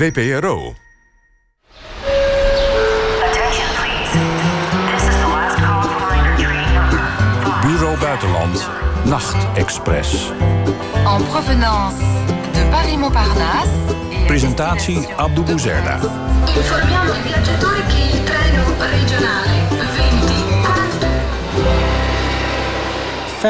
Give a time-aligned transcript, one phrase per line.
[0.00, 0.74] VPRO.
[7.60, 8.68] Bureau Buitenland,
[9.04, 10.32] Nachtexpress.
[11.04, 11.98] En provenance
[12.52, 13.68] de Paris-Montparnasse.
[14.26, 15.98] Presentatie Abdou Bouzerda.
[16.46, 19.69] Informiamo i viaggiatori che il treno regionale
[23.40, 23.42] 50%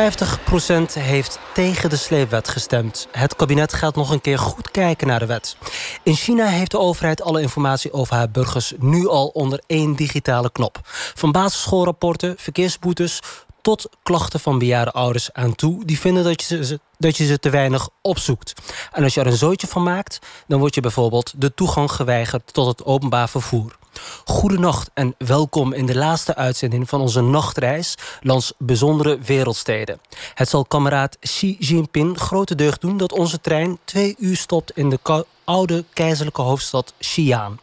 [0.93, 3.09] heeft tegen de sleepwet gestemd.
[3.11, 5.57] Het kabinet gaat nog een keer goed kijken naar de wet.
[6.03, 10.53] In China heeft de overheid alle informatie over haar burgers nu al onder één digitale
[10.53, 10.81] knop.
[11.15, 13.21] Van basisschoolrapporten, verkeersboetes
[13.61, 15.85] tot klachten van bejaarde ouders aan toe...
[15.85, 18.53] die vinden dat je, ze, dat je ze te weinig opzoekt.
[18.93, 20.19] En als je er een zootje van maakt...
[20.47, 23.79] dan word je bijvoorbeeld de toegang geweigerd tot het openbaar vervoer.
[24.25, 30.01] Goedenacht en welkom in de laatste uitzending van onze nachtreis langs bijzondere wereldsteden.
[30.35, 34.91] Het zal kameraad Xi Jinping grote deugd doen dat onze trein twee uur stopt in
[34.91, 37.59] de oude keizerlijke hoofdstad Xi'an.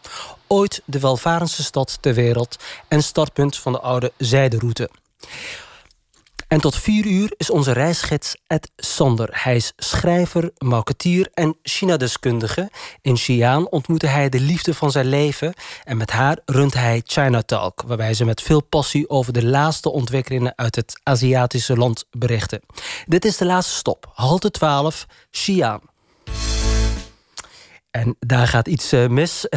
[0.48, 4.90] Ooit de welvarendste stad ter wereld en startpunt van de oude zijderoute.
[6.48, 9.30] En tot vier uur is onze reisgids Ed Sander.
[9.32, 12.70] Hij is schrijver, marketeer en China-deskundige.
[13.02, 15.54] In Xi'an ontmoette hij de liefde van zijn leven...
[15.84, 17.84] en met haar runt hij China Talk...
[17.88, 20.54] waarbij ze met veel passie over de laatste ontwikkelingen...
[20.56, 22.62] uit het Aziatische land berichten.
[23.06, 25.82] Dit is de laatste stop, halte 12, Xi'an.
[27.98, 29.48] En daar gaat iets uh, mis.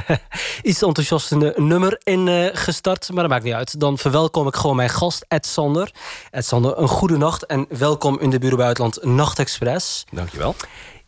[0.62, 3.80] iets enthousiaste nummer in uh, gestart, maar dat maakt niet uit.
[3.80, 5.90] Dan verwelkom ik gewoon mijn gast, Ed Sander.
[6.30, 10.04] Ed Sander, een goede nacht en welkom in de Bureau Buitenland Nachtexpress.
[10.10, 10.54] Dankjewel.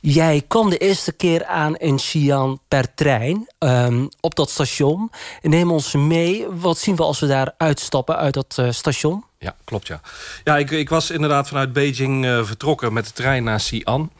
[0.06, 5.10] Jij kwam de eerste keer aan in Xi'an per trein um, op dat station.
[5.42, 6.46] Neem ons mee.
[6.48, 9.24] Wat zien we als we daar uitstappen uit dat uh, station?
[9.38, 10.00] Ja, klopt ja.
[10.44, 14.10] Ja, ik, ik was inderdaad vanuit Beijing uh, vertrokken met de trein naar Xi'an.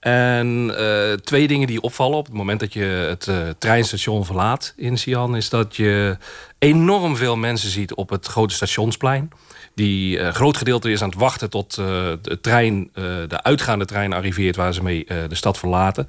[0.00, 4.94] En uh, twee dingen die opvallen op het moment dat je het treinstation verlaat in
[4.94, 5.36] Xi'an...
[5.36, 6.16] is dat je
[6.58, 9.30] enorm veel mensen ziet op het grote stationsplein.
[9.74, 12.90] Die uh, groot gedeelte is aan het wachten tot de trein,
[13.28, 14.56] de uitgaande trein arriveert...
[14.56, 16.08] waar ze mee de stad verlaten.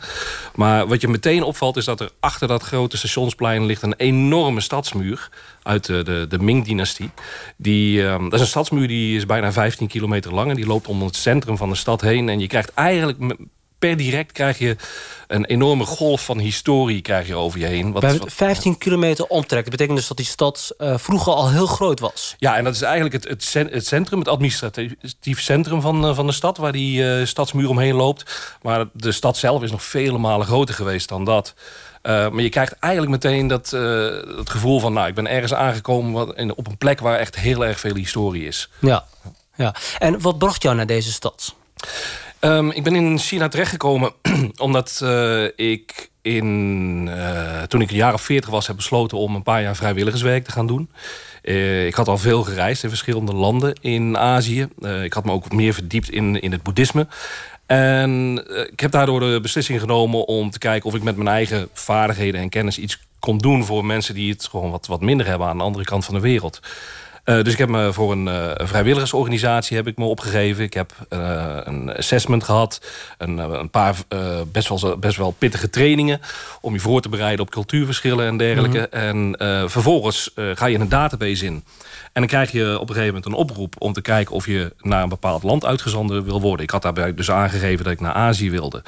[0.55, 3.65] Maar wat je meteen opvalt is dat er achter dat grote stationsplein...
[3.65, 5.29] ligt een enorme stadsmuur
[5.63, 7.09] uit de, de, de Ming-dynastie.
[7.57, 10.49] Die, um, dat is een stadsmuur die is bijna 15 kilometer lang...
[10.49, 12.29] en die loopt om het centrum van de stad heen.
[12.29, 13.17] En je krijgt eigenlijk
[13.81, 14.75] per direct krijg je
[15.27, 17.91] een enorme golf van historie krijg je over je heen.
[17.91, 19.61] Wat, 15 kilometer omtrek.
[19.61, 22.35] Dat betekent dus dat die stad uh, vroeger al heel groot was.
[22.37, 26.25] Ja, en dat is eigenlijk het, het, het centrum, het administratief centrum van, uh, van
[26.27, 26.57] de stad...
[26.57, 28.55] waar die uh, stadsmuur omheen loopt.
[28.61, 31.53] Maar de stad zelf is nog vele malen groter geweest dan dat.
[32.03, 33.69] maar je krijgt eigenlijk meteen dat,
[34.37, 34.93] het gevoel van...
[34.93, 37.95] nou, ik ben ergens aangekomen wat, in, op een plek waar echt heel erg veel
[37.95, 38.69] historie is.
[38.79, 39.05] Ja,
[39.55, 39.75] ja.
[39.97, 41.55] En wat bracht jou naar deze stad?
[42.43, 44.11] Um, ik ben in China terechtgekomen
[44.57, 48.67] omdat uh, ik in, uh, toen ik een jaar of veertig was...
[48.67, 50.89] heb besloten om een paar jaar vrijwilligerswerk te gaan doen.
[51.43, 54.67] Uh, ik had al veel gereisd in verschillende landen in Azië.
[55.03, 57.07] ik had me ook meer verdiept in, in het boeddhisme.
[57.65, 60.89] En ik heb daardoor de beslissing genomen om te kijken...
[60.89, 63.65] of ik met mijn eigen vaardigheden en kennis iets kon doen...
[63.65, 66.21] voor mensen die het gewoon wat, wat minder hebben aan de andere kant van de
[66.21, 66.59] wereld.
[67.25, 70.63] Uh, dus ik heb me voor een uh, vrijwilligersorganisatie heb ik me opgegeven.
[70.63, 72.81] Ik heb uh, een assessment gehad.
[73.17, 73.95] Een, een paar
[74.51, 76.21] best, wel, best wel pittige trainingen.
[76.61, 78.89] Om je voor te bereiden op cultuurverschillen en dergelijke.
[78.91, 79.33] Mm -hmm.
[79.33, 81.53] En vervolgens ga je een database in.
[82.03, 84.73] En dan krijg je op een gegeven moment een oproep om te kijken of je
[84.79, 86.65] naar een bepaald land uitgezonden wil worden.
[86.65, 88.83] Ik had daarbij dus aangegeven dat ik naar Azië wilde.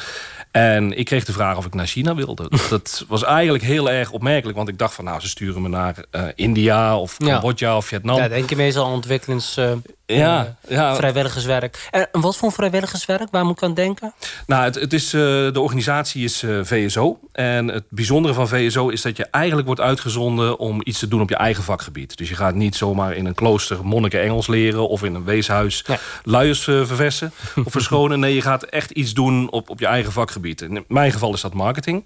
[0.51, 2.51] En ik kreeg de vraag of ik naar China wilde.
[2.69, 4.57] Dat was eigenlijk heel erg opmerkelijk.
[4.57, 5.95] Want ik dacht van nou, ze sturen me naar
[6.35, 7.77] India of Cambodja ja.
[7.77, 8.22] of Vietnam.
[8.23, 9.57] Ja, denk je meestal aan ontwikkelings...
[9.57, 9.71] Uh,
[10.05, 11.87] ja, ja, vrijwilligerswerk.
[11.91, 13.27] En wat voor vrijwilligerswerk?
[13.31, 14.13] Waar moet ik aan denken?
[14.47, 17.19] Nou, het, het is, uh, de organisatie is VSO.
[17.31, 20.59] En het bijzondere van VSO is dat je eigenlijk wordt uitgezonden...
[20.59, 22.17] om iets te doen op je eigen vakgebied.
[22.17, 24.89] Dus je gaat niet zomaar in een klooster monniken Engels leren...
[24.89, 25.97] of in een weeshuis nee.
[26.23, 27.31] luiers verversen
[27.65, 28.19] of verschonen.
[28.19, 30.61] Nee, je gaat echt iets doen op, op je eigen vakgebied.
[30.61, 32.03] In mijn geval is dat marketing.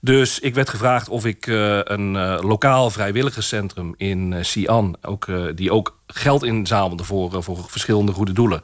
[0.00, 4.96] Dus ik werd gevraagd of ik een lokaal vrijwilligerscentrum in Xi'an...
[5.02, 8.60] Ook, die ook geld inzamelde voor, eh, voor verschillende goede doelen.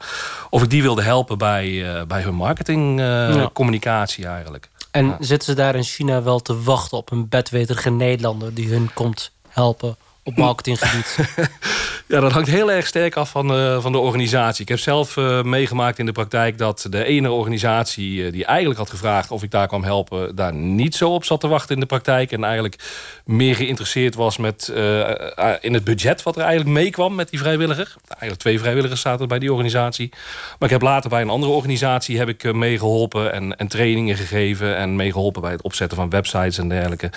[0.49, 4.33] Of ik die wilde helpen bij, uh, bij hun marketingcommunicatie ja.
[4.33, 4.69] eigenlijk.
[4.91, 5.17] En ja.
[5.19, 8.53] zitten ze daar in China wel te wachten op een bedweterige Nederlander...
[8.53, 11.17] die hun komt helpen op marketinggebied?
[12.07, 14.61] Ja, dat hangt heel erg sterk af van, uh, van de organisatie.
[14.61, 18.17] Ik heb zelf uh, meegemaakt in de praktijk dat de ene organisatie...
[18.17, 20.35] Uh, die eigenlijk had gevraagd of ik daar kwam helpen...
[20.35, 22.31] daar niet zo op zat te wachten in de praktijk.
[22.31, 22.75] En eigenlijk
[23.25, 24.71] meer geïnteresseerd was met,
[25.61, 27.95] in het budget wat er eigenlijk meekwam met die vrijwilliger.
[28.07, 30.09] Eigenlijk twee vrijwilligers zaten bij die organisatie.
[30.59, 33.33] Maar ik heb later bij een andere organisatie heb ik meegeholpen...
[33.33, 37.09] En, en trainingen gegeven en meegeholpen bij het opzetten van websites en dergelijke.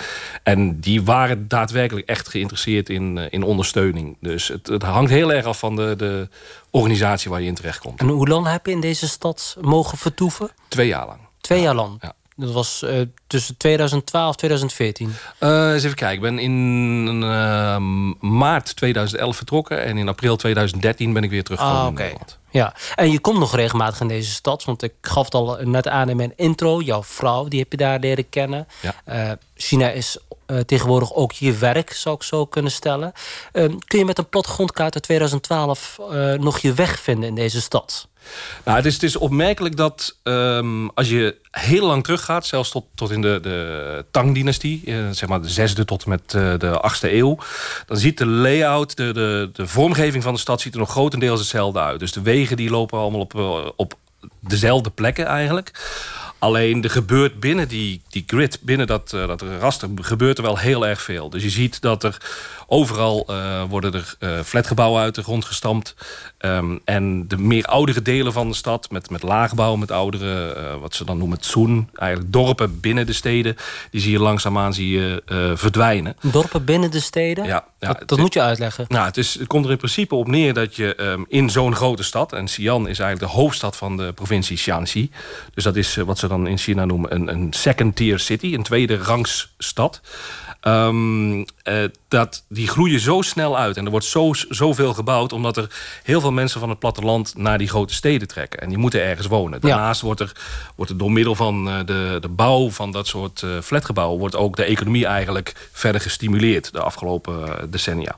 [0.43, 4.17] En die waren daadwerkelijk echt geïnteresseerd in, in ondersteuning.
[4.19, 6.27] Dus het het hangt heel erg af van de, de
[6.69, 7.99] organisatie waar je in terecht komt.
[7.99, 10.49] En hoe lang heb je in deze stad mogen vertoeven?
[10.67, 11.19] Twee jaar lang.
[11.41, 11.97] Twee jaar lang?
[12.01, 12.13] Ja.
[12.39, 15.13] Dat was uh, tussen 2012 en 2014?
[15.39, 16.15] Uh, eens even kijken.
[16.15, 17.77] Ik ben in uh,
[18.19, 19.83] maart 2011 vertrokken.
[19.83, 22.05] En in april 2013 ben ik weer teruggekomen ah, okay.
[22.05, 22.37] in Nederland.
[22.51, 24.63] Ja, en je komt nog regelmatig in deze stad.
[24.63, 26.81] Want ik gaf het al net aan in mijn intro.
[26.81, 28.67] Jouw vrouw, die heb je daar leren kennen.
[28.81, 29.37] Ja.
[29.55, 30.17] China is
[30.51, 33.13] uh, tegenwoordig ook je werk, zou ik zo kunnen stellen.
[33.53, 37.61] Uh, kun je met een plattegrondkaart uit 2012 uh, nog je weg vinden in deze
[37.61, 38.07] stad?
[38.65, 43.21] Nou, het, is, opmerkelijk dat um, als je heel lang teruggaat, zelfs tot, tot in
[43.21, 47.37] de, de Tang-dynastie, eh, zeg maar de zesde tot en met uh, de achtste eeuw,
[47.85, 51.39] dan ziet de layout, de, de, de vormgeving van de stad, ziet er nog grotendeels
[51.39, 51.99] hetzelfde uit.
[51.99, 53.93] Dus de wegen die lopen allemaal op, eh, op
[54.39, 55.71] dezelfde plekken eigenlijk.
[56.39, 60.57] Alleen er gebeurt binnen die, die grid, binnen dat, uh, dat raster, gebeurt er wel
[60.57, 61.29] heel erg veel.
[61.29, 62.17] Dus je ziet dat er
[62.67, 65.95] overal uh, worden er uh, flatgebouwen uit de grond gestampt.
[66.39, 70.95] Um, en de meer oudere delen van de stad, met, met laagbouw, met oudere, wat
[70.95, 73.55] ze dan noemen zoen, eigenlijk dorpen binnen de steden,
[73.91, 75.23] die zie je langzaamaan zie je,
[75.55, 76.15] verdwijnen.
[76.21, 77.45] Dorpen binnen de steden?
[77.45, 77.65] Ja.
[77.79, 78.85] Ja dat, moet je uitleggen.
[78.87, 81.75] Nou, het, is, het komt er in principe op neer dat je um, in zo'n
[81.75, 85.11] grote stad, en Xi'an is eigenlijk de hoofdstad van de provincie Shaanxi,
[85.53, 88.63] dus dat is wat ze dan in China noemen een, een second tier city, een
[88.63, 90.01] tweede rangs stad.
[90.67, 91.45] Um, uh,
[92.07, 95.33] dat, die groeien zo snel uit en er wordt zo, zoveel gebouwd...
[95.33, 95.67] omdat er
[96.03, 98.59] heel veel mensen van het platteland naar die grote steden trekken.
[98.59, 99.61] En die moeten ergens wonen.
[99.61, 100.31] Daarnaast wordt, er,
[100.75, 104.19] wordt er door middel van uh, de, de bouw van dat soort uh, flatgebouwen...
[104.19, 108.15] wordt ook de economie eigenlijk verder gestimuleerd de afgelopen decennia.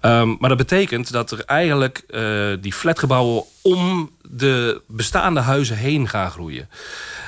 [0.00, 2.04] Um, maar dat betekent dat er eigenlijk
[2.60, 6.68] die flatgebouwen om de bestaande huizen heen gaan groeien.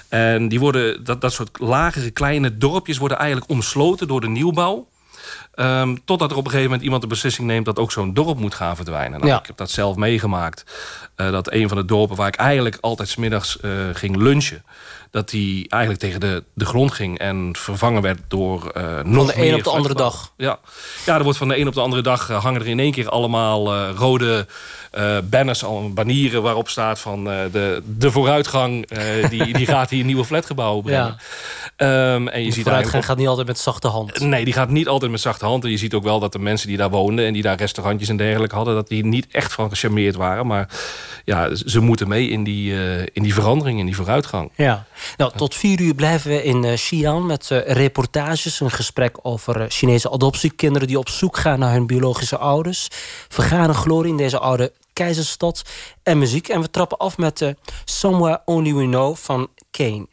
[0.08, 4.88] En die worden, dat, dat soort lagere kleine dorpjes worden eigenlijk omsloten door de nieuwbouw.
[5.60, 7.64] Um, totdat er op een gegeven moment iemand de beslissing neemt...
[7.64, 9.20] dat ook zo'n dorp moet gaan verdwijnen.
[9.20, 10.64] Nou, Ik heb dat zelf meegemaakt.
[11.16, 14.64] Uh, dat een van de dorpen waar ik eigenlijk altijd smiddags uh, ging lunchen...
[15.10, 19.42] dat die eigenlijk tegen de, de grond ging en vervangen werd door uh, nog Van
[19.42, 20.32] de een op de andere dag?
[20.36, 20.58] Ja.
[21.06, 22.28] ja, er wordt van de een op de andere dag...
[22.28, 24.46] hangen er in één keer allemaal rode
[25.30, 28.88] banners, al banieren waarop staat van de, de vooruitgang,
[29.28, 31.16] die, die gaat hier nieuwe flatgebouwen brengen.
[31.76, 32.14] Ja.
[32.14, 34.20] Um, en je de ziet vooruitgang gaat niet altijd met zachte hand.
[34.20, 35.47] Nee, die gaat niet altijd met zachte hand.
[35.48, 38.08] En je ziet ook wel dat de mensen die daar woonden en die daar restaurantjes
[38.08, 40.46] en dergelijke hadden, dat die niet echt van gecharmeerd waren.
[40.46, 40.68] Maar
[41.24, 42.74] ja, ze moeten mee in die,
[43.12, 44.50] in die verandering, in die vooruitgang.
[44.56, 44.86] Ja,
[45.16, 50.88] nou, tot vier uur blijven we in Xi'an met reportages, een gesprek over Chinese adoptiekinderen
[50.88, 52.88] die op zoek gaan naar hun biologische ouders.
[53.28, 55.62] Vergane glorie in deze oude keizerstad
[56.02, 56.48] en muziek.
[56.48, 57.54] En we trappen af met
[57.84, 60.06] Somewhere Only We Know van Kane.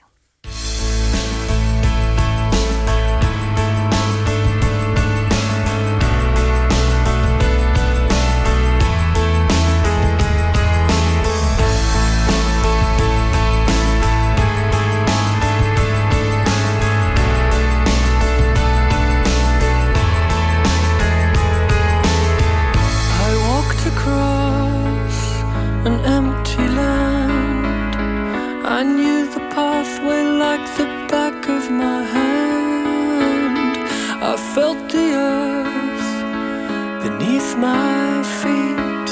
[37.58, 39.10] My feet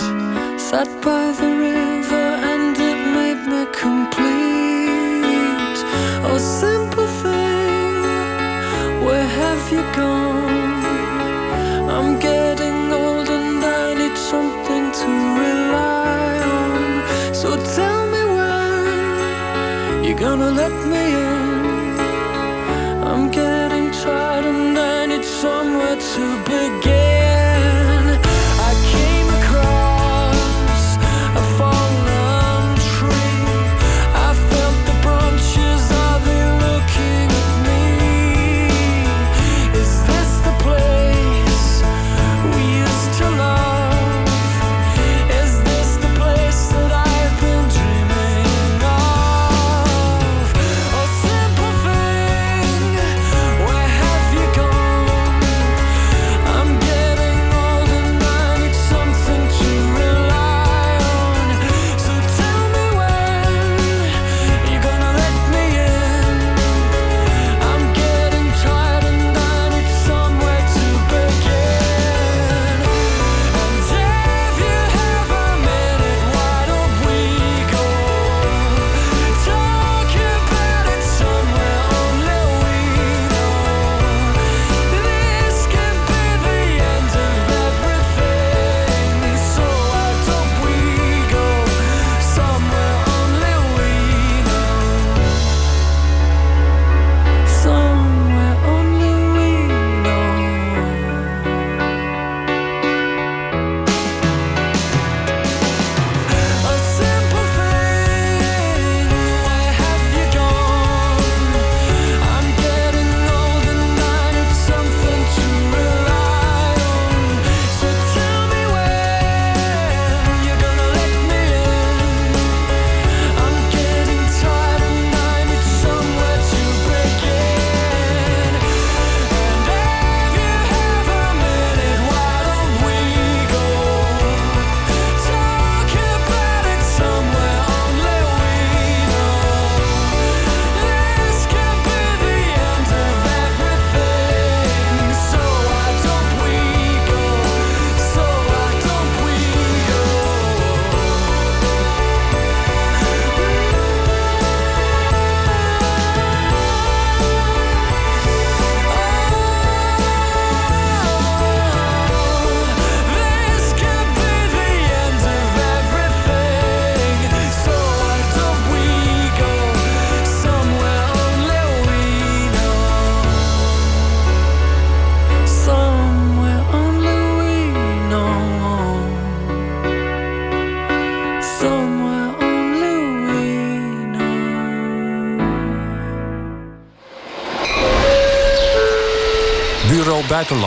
[0.59, 5.77] Sat by the river and it made me complete
[6.27, 7.95] Oh simple thing,
[9.05, 10.83] where have you gone?
[11.95, 15.07] I'm getting old and I need something to
[15.43, 20.82] rely on So tell me when you're gonna let
[26.15, 26.62] to begin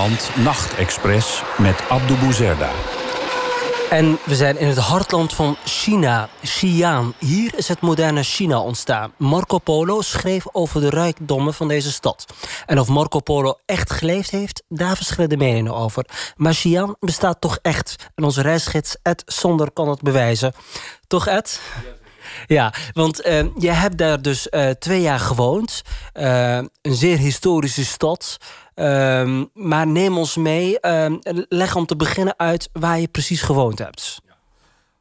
[0.06, 2.70] Buitenland Nachtexpress met Abdou Bouzerda.
[3.90, 7.14] En we zijn in het hartland van China, Xi'an.
[7.18, 9.12] Hier is het moderne China ontstaan.
[9.18, 12.24] Marco Polo schreef over de rijkdommen van deze stad.
[12.66, 16.04] En of Marco Polo echt geleefd heeft, daar verschillen de meningen over.
[16.36, 17.96] Maar Xi'an bestaat toch echt.
[18.14, 20.52] En onze reisgids Ed Sonder kan het bewijzen.
[21.06, 21.60] Toch Ed?
[22.46, 25.82] Ja, want uh, je hebt daar dus uh, twee jaar gewoond.
[26.14, 28.36] Uh, een zeer historische stad.
[28.76, 31.16] Ehm, maar neem ons mee, ehm,
[31.48, 34.20] leg om te beginnen uit waar je precies gewoond hebt.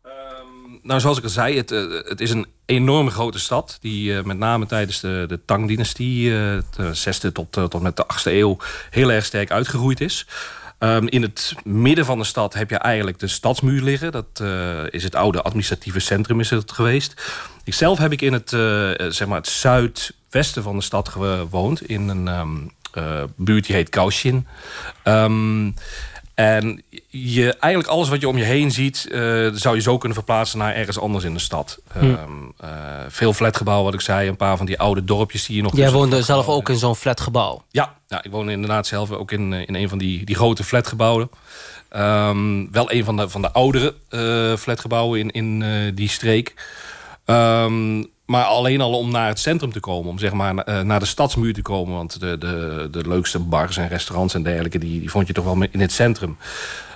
[0.03, 1.69] Um, nou, zoals ik al zei, het,
[2.09, 3.77] het is een enorm grote stad...
[3.81, 8.57] die met name tijdens de, de Tang-dynastie, de zesde tot, tot met de achtste eeuw...
[8.89, 10.27] heel erg sterk uitgegroeid is.
[11.05, 14.11] In het midden van de stad heb je eigenlijk de stadsmuur liggen.
[14.11, 14.43] Dat
[14.89, 17.21] is het oude administratieve centrum is het geweest.
[17.63, 18.49] Ikzelf heb ik in het,
[19.15, 21.81] zeg maar het zuidwesten van de stad gewoond.
[21.81, 22.73] In een
[23.35, 24.47] buurt die heet Kaohsiung.
[25.03, 25.73] Um,
[26.33, 29.07] en je, eigenlijk alles wat je om je heen ziet...
[29.11, 31.79] Uh, zou je zo kunnen verplaatsen naar ergens anders in de stad.
[31.91, 32.05] Hm.
[32.05, 32.69] Um, uh,
[33.07, 34.27] veel flatgebouwen, wat ik zei.
[34.27, 35.75] Een paar van die oude dorpjes die je nog...
[35.75, 37.63] Jij woonde zelf ook in zo'n flatgebouw?
[37.69, 41.29] Ja, ja, ik woon inderdaad zelf ook in, in een van die, die grote flatgebouwen.
[41.95, 46.53] Um, wel een van de, van de oudere uh, flatgebouwen in, in die streek.
[47.25, 50.53] Um, maar alleen al om naar het centrum te komen, om zeg maar
[50.85, 51.95] naar de stadsmuur te komen.
[51.95, 55.45] Want de, de, de leukste bars en restaurants en dergelijke, die, die vond je toch
[55.45, 56.37] wel in het centrum.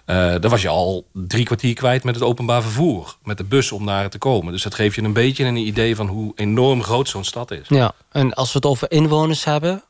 [0.09, 3.15] Uh, daar was je al drie kwartier kwijt met het openbaar vervoer.
[3.23, 4.51] Met de bus om daar te komen.
[4.51, 7.67] Dus dat geeft je een beetje een idee van hoe enorm groot zo'n stad is.
[7.67, 9.83] Ja, en als we het over inwoners hebben?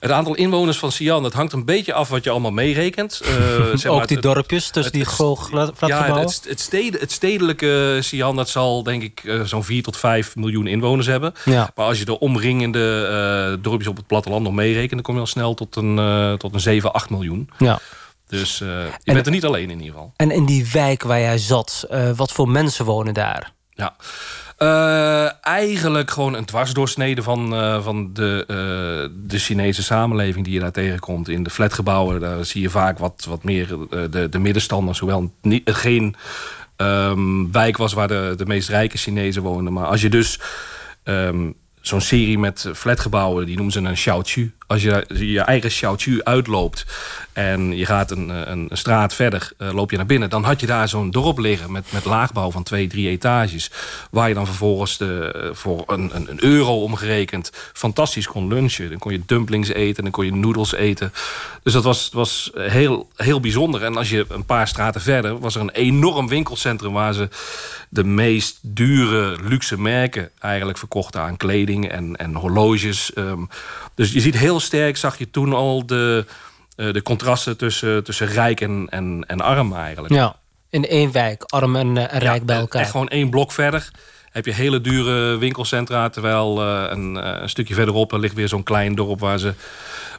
[0.00, 3.20] Het aantal inwoners van Sian, dat hangt een beetje af wat je allemaal meerekent.
[3.22, 3.28] Uh,
[3.74, 5.74] zeg maar, Ook die dorpjes tussen die flatgebouwen?
[5.86, 9.96] Ja, het, het, steden, het stedelijke Sian, dat zal denk ik uh, zo'n 4 tot
[9.96, 11.34] 5 miljoen inwoners hebben.
[11.44, 11.70] Ja.
[11.74, 14.90] Maar als je de omringende dorpjes op het platteland nog meerekent...
[14.90, 17.50] dan kom je al snel tot een, tot een 7, 8 miljoen.
[17.58, 17.80] Ja.
[18.28, 20.12] Dus uh, je en, bent er niet alleen in ieder geval.
[20.16, 23.52] En in die wijk waar jij zat, uh, wat voor mensen wonen daar?
[23.68, 23.96] Ja,
[24.58, 27.48] uh, eigenlijk gewoon een dwarsdoorsnede van,
[27.82, 28.44] van de,
[29.26, 31.28] de Chinese samenleving die je daar tegenkomt.
[31.28, 33.76] In de flatgebouwen, daar zie je vaak wat, wat meer
[34.10, 34.98] de, de middenstanders.
[34.98, 36.16] Hoewel niet, geen
[36.76, 39.72] um, wijk was waar de, de meest rijke Chinezen woonden.
[39.72, 40.40] Maar als je dus...
[41.04, 41.54] Um,
[41.88, 44.52] zo'n serie met flatgebouwen, die noemen ze een xiaochu.
[44.66, 46.86] Als je je eigen xiaochu uitloopt
[47.32, 50.30] en je gaat een, een, een straat verder, uh, loop je naar binnen...
[50.30, 53.70] dan had je daar zo'n dorp liggen met, met laagbouw van twee, drie etages...
[54.10, 58.90] waar je dan vervolgens de, voor een, een, een, euro omgerekend fantastisch kon lunchen.
[58.90, 61.12] Dan kon je dumplings eten, dan kon je noedels eten.
[61.62, 63.84] Dus dat was, was heel, heel bijzonder.
[63.84, 66.92] En als je een paar straten verder, was er een enorm winkelcentrum...
[66.92, 67.28] waar ze
[67.88, 73.10] de meest dure luxe merken eigenlijk verkochten aan kleding en, en horloges.
[73.14, 73.48] Um,
[73.94, 76.24] dus je ziet heel sterk, zag je toen al de,
[76.76, 80.14] uh, de contrasten tussen, tussen rijk en, en, en arm eigenlijk.
[80.14, 80.36] Ja,
[80.70, 82.82] in één wijk, arm en, uh, en rijk bij elkaar.
[82.82, 83.90] Echt gewoon één blok verder
[84.30, 86.08] heb je hele dure winkelcentra.
[86.08, 89.54] Terwijl uh, een, een, stukje verderop ligt weer zo'n klein dorp waar ze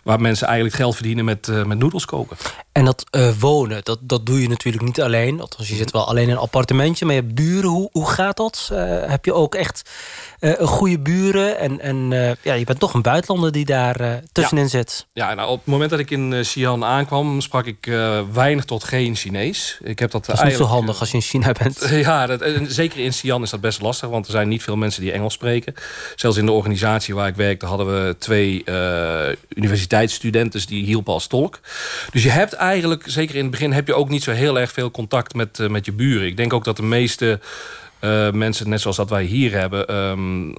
[0.03, 2.37] waar mensen eigenlijk geld verdienen met, uh, met noedels koken.
[2.71, 5.41] En dat uh, wonen, dat, dat doe je natuurlijk niet alleen.
[5.41, 7.69] Althans, je zit wel alleen in een appartementje, maar je hebt buren.
[7.69, 8.69] Hoe, hoe gaat dat?
[8.71, 9.89] Uh, heb je ook echt
[10.39, 11.59] een goede buren?
[11.59, 12.09] En, en
[12.41, 14.69] ja, je bent toch een buitenlander die daar tussenin ja.
[14.69, 15.05] zit.
[15.13, 17.91] Ja, nou, op het moment dat ik in Xi'an aankwam, sprak ik
[18.33, 19.77] weinig tot geen Chinees.
[19.83, 21.89] Ik heb dat, dat is niet zo handig als je in China bent.
[22.07, 25.01] ja, dat, zeker in Xi'an is dat best lastig, want er zijn niet veel mensen
[25.01, 25.73] die Engels spreken.
[26.15, 28.63] Zelfs in de organisatie waar ik werkte hadden we twee
[29.49, 31.59] universiteiten universiteitsstudenten die hielpen als tolk.
[32.11, 34.71] Dus je hebt eigenlijk, zeker in het begin, heb je ook niet zo heel erg
[34.71, 36.27] veel contact met, uh, met je buren.
[36.27, 37.39] Ik denk ook dat de meeste
[38.01, 40.55] uh, mensen, net zoals dat wij hier hebben, um,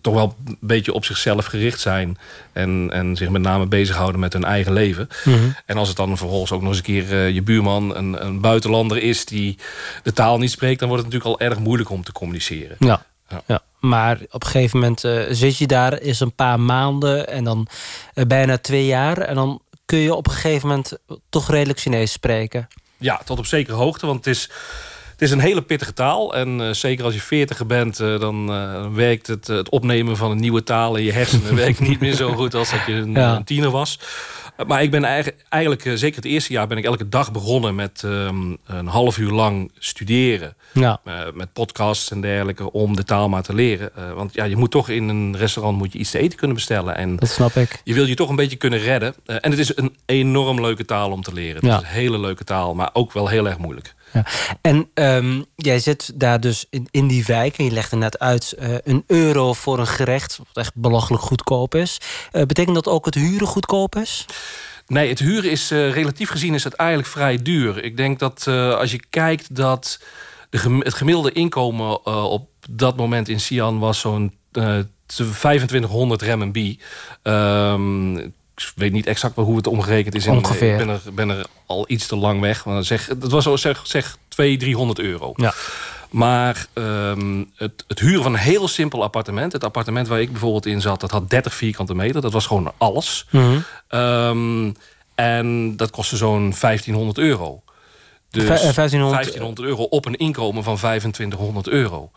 [0.00, 2.18] toch wel een beetje op zichzelf gericht zijn.
[2.52, 5.08] En, en zich met name bezighouden met hun eigen leven.
[5.24, 5.54] Mm -hmm.
[5.66, 8.40] En als het dan vervolgens ook nog eens een keer uh, je buurman een, een
[8.40, 9.58] buitenlander is die
[10.02, 12.76] de taal niet spreekt, dan wordt het natuurlijk al erg moeilijk om te communiceren.
[12.78, 13.02] Ja.
[13.30, 13.42] Ja.
[13.46, 13.62] ja.
[13.80, 17.68] Maar op een gegeven moment uh, zit je daar, is een paar maanden en dan
[18.14, 19.18] uh, bijna twee jaar.
[19.18, 22.68] En dan kun je op een gegeven moment toch redelijk Chinees spreken.
[22.96, 24.50] Ja, tot op zekere hoogte, want het is,
[25.10, 26.34] het is een hele pittige taal.
[26.34, 28.46] En uh, zeker als je veertiger bent, dan
[28.94, 32.32] werkt het, het opnemen van een nieuwe taal in je hersenen werkt niet meer zo
[32.32, 33.36] goed als dat je een, ja.
[33.36, 33.98] een tiener was.
[34.66, 38.02] Maar ik ben eigenlijk, eigenlijk, zeker het eerste jaar, ben ik elke dag begonnen met
[38.04, 40.54] um, een half uur lang studeren.
[40.72, 41.00] Ja.
[41.04, 43.90] Uh, met podcasts en dergelijke, om de taal maar te leren.
[43.98, 46.56] Uh, want ja, je moet toch in een restaurant moet je iets te eten kunnen
[46.56, 46.96] bestellen.
[46.96, 47.80] En dat snap ik.
[47.84, 49.14] Je wil je toch een beetje kunnen redden.
[49.26, 51.54] Uh, en het is een enorm leuke taal om te leren.
[51.54, 51.76] Het ja.
[51.76, 53.94] is een hele leuke taal, maar ook wel heel erg moeilijk.
[54.12, 54.24] Ja.
[54.60, 58.18] En um, jij zit daar dus in, in die wijk en je legt er net
[58.18, 62.00] uit uh, een euro voor een gerecht, wat echt belachelijk goedkoop is.
[62.32, 64.24] Uh, betekent dat ook het huren goedkoop is?
[64.86, 67.84] Nee, het huren is uh, relatief gezien is het eigenlijk vrij duur.
[67.84, 70.00] Ik denk dat als je kijkt dat
[70.50, 74.34] de het gemiddelde inkomen op dat moment in Sian was zo'n
[75.06, 76.80] 2500 renminbi.
[77.22, 80.26] Um, ik weet niet exact hoe het omgerekend is.
[80.26, 80.80] Ongeveer.
[80.80, 82.64] Ik ben er, ben er al iets te lang weg.
[82.64, 85.32] Maar zeg, het was zo zeg, zeg 200, 300 euro.
[85.36, 85.54] Ja.
[86.10, 89.52] Maar um, het, het, huren van een heel simpel appartement.
[89.52, 92.20] Het appartement waar ik bijvoorbeeld in zat, dat had 30 vierkante meter.
[92.20, 93.26] Dat was gewoon alles.
[93.30, 94.00] Mm -hmm.
[94.00, 94.76] um,
[95.14, 97.62] en dat kostte zo'n 1500 euro.
[98.30, 99.12] Dus 1500...
[99.22, 102.10] 1500 euro op een inkomen van 2500 euro.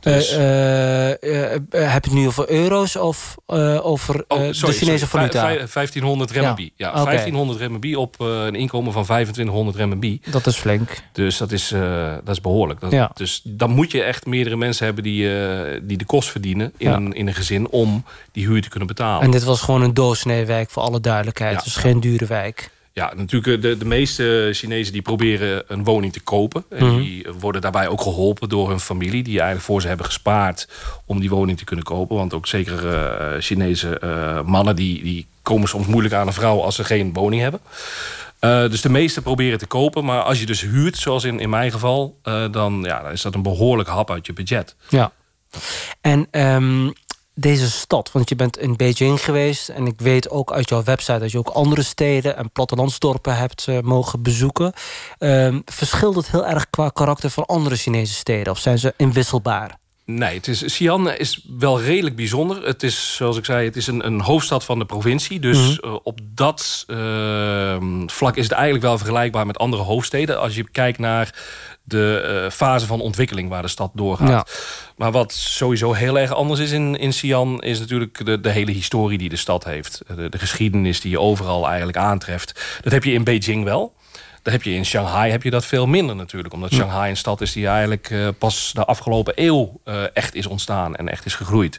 [0.00, 0.32] Dus...
[0.32, 3.34] Uh, uh, uh, heb je het nu over euro's of
[3.82, 5.06] over oh, sorry, de Chinese sorry.
[5.06, 5.42] valuta?
[5.42, 6.72] 1500 renminbi.
[6.76, 7.04] Ja, ja okay.
[7.04, 10.20] 1500 renminbi op een inkomen van 2500 renminbi.
[10.30, 11.02] Dat is flink.
[11.12, 11.68] Dus dat is,
[12.24, 12.80] dat is behoorlijk.
[12.80, 13.10] Dat, ja.
[13.14, 15.28] Dus dan moet je echt meerdere mensen hebben die,
[15.82, 16.96] die de kost verdienen in, Ja.
[16.96, 19.22] een, in een gezin om die huur te kunnen betalen.
[19.22, 21.64] En dit was gewoon een doorsneewijk voor alle duidelijkheid.
[21.64, 22.70] Dus geen dure wijk.
[22.92, 26.64] Ja, natuurlijk de, de meeste Chinezen die proberen een woning te kopen.
[26.68, 27.00] En Mhm.
[27.00, 29.22] die worden daarbij ook geholpen door hun familie...
[29.22, 30.68] die eigenlijk voor ze hebben gespaard
[31.06, 32.16] om die woning te kunnen kopen.
[32.16, 36.60] Want ook zeker eh, Chinese eh, mannen die, die komen soms moeilijk aan een vrouw...
[36.62, 37.60] als ze geen woning hebben.
[38.40, 40.04] Uh, dus de meesten proberen te kopen.
[40.04, 42.18] Maar als je dus huurt, zoals in, in mijn geval...
[42.24, 44.74] Uh, dan, ja, dan is dat een behoorlijk hap uit je budget.
[44.88, 45.12] Ja.
[46.00, 46.92] En um,
[47.40, 49.68] deze stad, want je bent in Beijing geweest...
[49.68, 52.36] en ik weet ook uit jouw website dat je ook andere steden...
[52.36, 54.72] en plattelandsdorpen hebt uh, mogen bezoeken.
[55.18, 58.52] Um, verschilt het heel erg qua karakter van andere Chinese steden?
[58.52, 59.78] Of zijn ze inwisselbaar?
[60.16, 62.66] Nee, het is, Xi'an is wel redelijk bijzonder.
[62.66, 65.40] Het is, zoals ik zei, het is een, een hoofdstad van de provincie.
[65.40, 65.90] Dus mm -hmm.
[65.90, 70.40] uh, op dat uh, vlak is het eigenlijk wel vergelijkbaar met andere hoofdsteden.
[70.40, 71.34] Als je kijkt naar
[71.82, 74.28] de uh, fase van ontwikkeling waar de stad doorgaat.
[74.28, 74.46] Ja.
[74.96, 77.62] Maar wat sowieso heel erg anders is in, in Xi'an...
[77.62, 80.02] is natuurlijk de, de hele historie die de stad heeft.
[80.16, 82.78] De, de geschiedenis die je overal eigenlijk aantreft.
[82.82, 83.94] Dat heb je in Beijing wel.
[84.42, 86.54] Dat heb je in Shanghai heb je dat veel minder natuurlijk.
[86.54, 90.46] Omdat Shanghai een stad is die eigenlijk uh, pas de afgelopen eeuw uh, echt is
[90.46, 91.78] ontstaan en echt is gegroeid.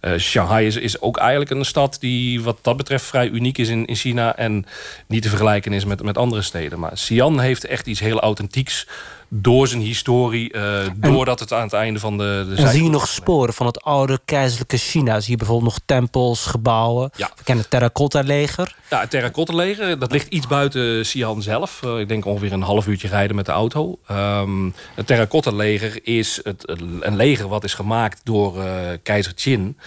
[0.00, 3.68] Uh, Shanghai is, is ook eigenlijk een stad die wat dat betreft vrij uniek is
[3.68, 4.36] in, in China.
[4.36, 4.66] En
[5.06, 6.78] niet te vergelijken is met, met andere steden.
[6.78, 8.86] Maar Xi'an heeft echt iets heel authentieks
[9.32, 10.54] door zijn historie.
[10.54, 12.46] Uh, doordat het aan het einde van de...
[12.48, 15.20] de en zie je nog sporen van het oude keizerlijke China?
[15.20, 17.10] Zie je bijvoorbeeld nog tempels, gebouwen?
[17.16, 17.30] Ja.
[17.36, 18.74] We kennen het terracotta-leger.
[18.90, 21.80] Ja, het terracotta-leger, dat ligt iets buiten Xi'an zelf.
[21.84, 23.98] Uh, ik denk ongeveer een half uurtje rijden met de auto.
[24.10, 26.68] Um, het terracotta-leger is het,
[27.00, 28.64] een leger wat is gemaakt door uh,
[29.02, 29.78] keizer Qin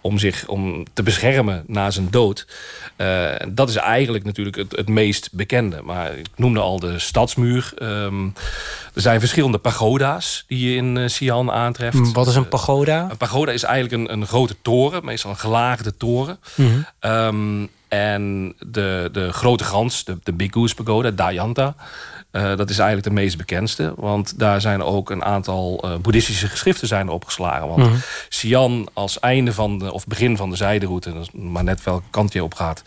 [0.00, 2.46] om zich om te beschermen na zijn dood.
[2.96, 5.80] Uh, dat is eigenlijk natuurlijk het, het, meest bekende.
[5.82, 7.72] Maar ik noemde al de stadsmuur.
[7.82, 8.34] Um,
[8.94, 12.12] er zijn verschillende pagoda's die je in uh, Xi'an aantreft.
[12.12, 13.04] Wat is een pagoda?
[13.04, 16.38] Uh, een pagoda is eigenlijk een, een, grote toren, meestal een gelaagde toren.
[16.54, 16.66] Mm
[17.00, 17.10] -hmm.
[17.10, 21.74] um, en de, de grote gans, de, de Big Goose Pagoda, Dayanta...
[22.32, 23.92] Uh, dat is eigenlijk de meest bekendste.
[23.96, 27.68] Want daar zijn ook een aantal uh, boeddhistische geschriften zijn opgeslagen.
[27.68, 27.94] Want Mhm.
[28.28, 31.12] Xi'an als einde van de, of begin van de zijderoute...
[31.32, 32.82] maar net welke kant je op gaat...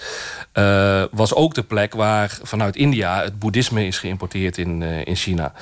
[0.54, 5.54] Uh, was ook de plek waar vanuit India het boeddhisme is geïmporteerd in, in China.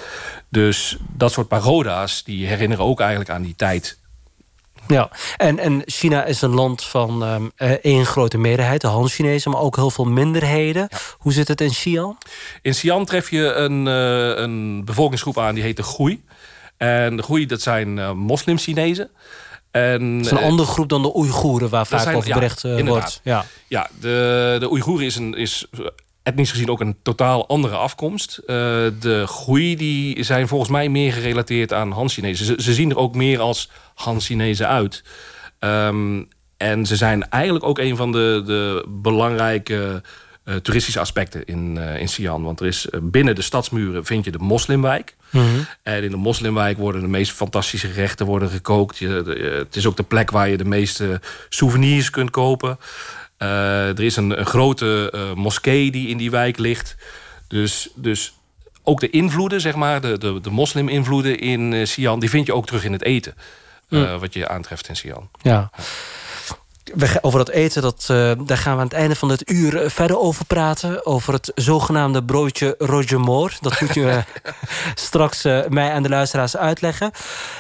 [0.50, 3.99] Dus dat soort pagoda's die herinneren ook eigenlijk aan die tijd...
[4.94, 9.62] Ja, en, en China is een land van um, één grote meerderheid, de Han-Chinezen, maar
[9.62, 10.88] ook heel veel minderheden.
[10.90, 10.98] Ja.
[11.18, 12.18] Hoe zit het in Xi'an?
[12.62, 16.24] In Xi'an tref je een, uh, een bevolkingsgroep aan die heet de Groei.
[16.78, 19.10] En de Groei, dat zijn uh, moslim-Chinezen.
[19.72, 23.22] En, dat is een andere groep dan de Oeigoeren, waar vaak zijn, over wordt.
[23.24, 25.66] Ja, ja de, de Oeigoeren is, een, is
[26.24, 28.40] etnisch gezien ook een totaal andere afkomst.
[28.42, 28.48] Uh,
[29.00, 32.46] de groei die zijn volgens mij meer gerelateerd aan Han-Chinezen.
[32.46, 35.04] Ze, ze, zien er ook meer als Han-Chinezen uit.
[35.60, 36.28] Um,
[36.58, 40.02] en ze zijn eigenlijk ook een van de, de belangrijke
[40.46, 42.44] uh, toeristische aspecten in, uh, in Xi'an.
[42.44, 45.16] Want er is binnen de stadsmuren vind je de moslimwijk.
[45.30, 45.66] Mm -hmm.
[45.84, 48.98] En in de moslimwijk worden de meest fantastische gerechten worden gekookt.
[48.98, 52.78] Je, de, het is ook de plek waar je de meeste souvenirs kunt kopen.
[53.40, 56.96] Uh, er is een, een grote uh, moskee die in die wijk ligt.
[57.48, 58.34] Dus, dus
[58.84, 62.20] ook de invloeden, zeg maar, de, de, de moslim-invloeden in uh, Xi'an...
[62.20, 63.36] die vind je ook terug in het eten.
[63.88, 64.20] Mm.
[64.20, 65.30] Wat je aantreft in Xi'an.
[65.42, 65.72] Ja.
[67.22, 70.20] Over dat eten, dat, uh, daar gaan we aan het einde van dit uur verder
[70.20, 71.06] over praten.
[71.06, 73.54] Over het zogenaamde broodje Roger Moore.
[73.62, 74.18] Dat moet je uh,
[74.96, 77.12] straks uh, mij en de luisteraars uitleggen.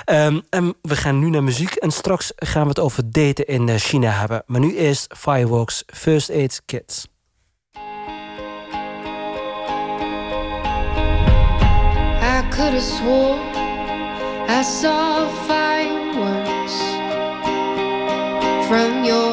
[0.05, 1.75] Um, en we gaan nu naar muziek.
[1.75, 4.43] En straks gaan we het over daten in China hebben.
[4.45, 7.07] Maar nu eerst Fireworks First Aid Kids.
[12.21, 13.59] I could have swore
[14.49, 16.38] I saw fireworks
[18.69, 19.28] from your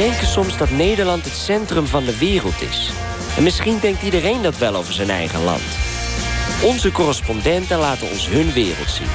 [0.00, 2.90] denken soms dat Nederland het centrum van de wereld is.
[3.36, 5.62] En misschien denkt iedereen dat wel over zijn eigen land.
[6.62, 9.06] Onze correspondenten laten ons hun wereld zien.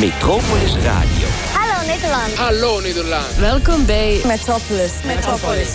[0.00, 1.26] Metropolis Radio.
[1.52, 2.34] Hallo Nederland.
[2.34, 3.36] Hallo Nederland.
[3.36, 4.92] Welkom bij Metropolis.
[5.04, 5.68] Metropolis.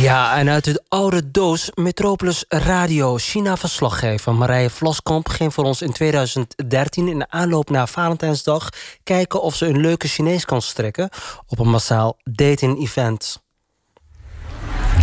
[0.00, 3.16] Ja, en uit de oude doos Metropolis Radio.
[3.16, 7.08] China-verslaggever Marije Vlaskamp ging voor ons in 2013...
[7.08, 8.68] in de aanloop naar Valentijnsdag
[9.02, 11.08] kijken of ze een leuke Chinees kan strekken...
[11.46, 13.42] op een massaal dating-event.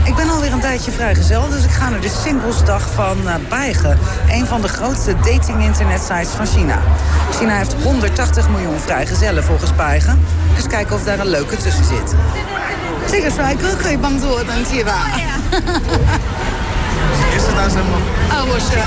[0.06, 4.00] Ik ben alweer een tijdje vrijgezel, dus ik ga naar de Singlesdag van uh, Baigen.
[4.30, 6.82] Een van de grootste dating-internetsites van China.
[7.32, 10.20] China heeft 180 miljoen vrijgezellen volgens Baigen.
[10.56, 12.16] Dus kijken of daar een leuke tussen zit.
[13.11, 15.11] 这个帅哥可以帮助我登记吧？
[17.33, 17.99] 也是单身吗？
[18.31, 18.79] 啊，我是。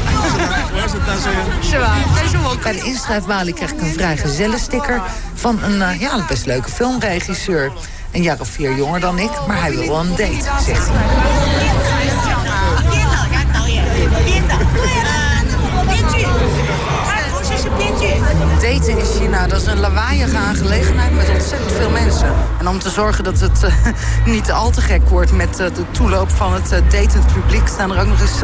[0.73, 1.31] 我也是单身。
[1.62, 1.97] 是吧？
[2.15, 5.01] 但是我bij de inschrijfbalie krijg ik een vrijgezellensticker
[5.35, 7.71] van een uh, ja, best leuke filmregisseur.
[8.12, 10.95] Een jaar of vier jonger dan ik, maar hij wil wel een date, zegt hij.
[18.74, 22.34] In China, dat is een lawaaiige aangelegenheid met ontzettend veel mensen.
[22.58, 23.74] En om te zorgen dat het uh,
[24.34, 27.66] niet al te gek wordt met uh, de toeloop van het uh, datend publiek...
[27.66, 28.40] staan er ook nog eens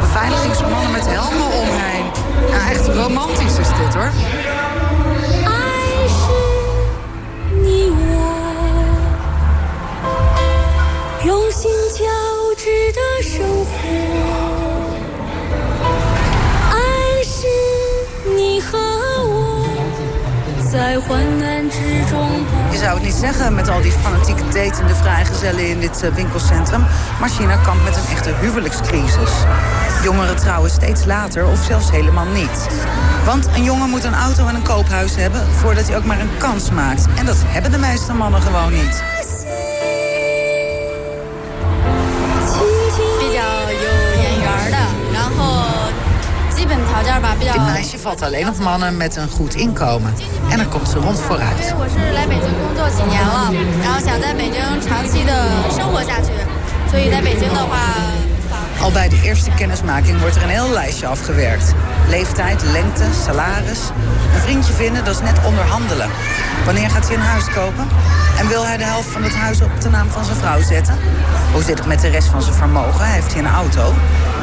[0.00, 2.04] beveiligingsmannen met helmen omheen.
[2.70, 4.10] Echt romantisch is dit, hoor.
[13.38, 14.11] 用
[22.70, 26.84] Je zou het niet zeggen met al die fanatieke datende vrijgezellen in dit eh, winkelcentrum.
[27.20, 29.30] Maar China kampt met een echte huwelijkscrisis.
[30.02, 32.68] Jongeren trouwen steeds later of zelfs helemaal niet.
[33.24, 36.36] Want een jongen moet een auto en een koophuis hebben voordat hij ook maar een
[36.38, 37.06] kans maakt.
[37.16, 39.02] En dat hebben de meeste mannen gewoon niet.
[47.54, 50.14] In meisje valt alleen op mannen met een goed inkomen.
[50.50, 51.74] En dan komt ze rond vooruit.
[58.80, 61.74] Al bij de eerste kennismaking wordt er een heel lijstje afgewerkt.
[62.08, 63.80] Leeftijd, lengte, salaris.
[64.34, 66.10] Een vriendje vinden, dat is net onderhandelen.
[66.64, 67.88] Wanneer gaat hij een huis kopen?
[68.42, 70.98] En wil hij de helft van het huis op de naam van zijn vrouw zetten?
[71.52, 73.04] Hoe zit het met de rest van zijn vermogen?
[73.04, 73.94] Hij Heeft hij een auto?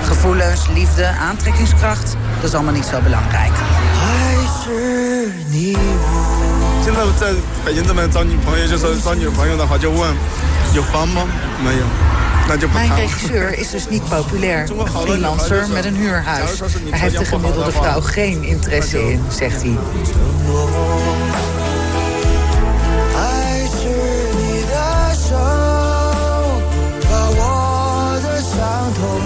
[0.03, 3.51] Gevoelens, liefde, aantrekkingskracht, dat is allemaal niet zo belangrijk.
[12.73, 14.69] Mijn regisseur is dus niet populair.
[14.69, 16.57] Een freelancer met een huurhuis.
[16.57, 19.77] Daar heeft de gemiddelde vrouw geen interesse in, zegt hij.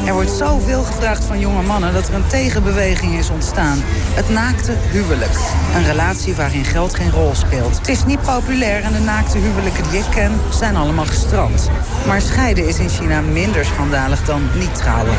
[0.06, 3.78] Er wordt zoveel gevraagd van jonge mannen dat er een tegenbeweging is ontstaan.
[4.14, 5.38] Het naakte huwelijk.
[5.76, 7.78] Een relatie waarin geld geen rol speelt.
[7.78, 11.70] Het is niet populair en de naakte huwelijken die ik ken zijn allemaal gestrand.
[12.08, 15.16] Maar scheiden is in China minder schandalig dan niet trouwen.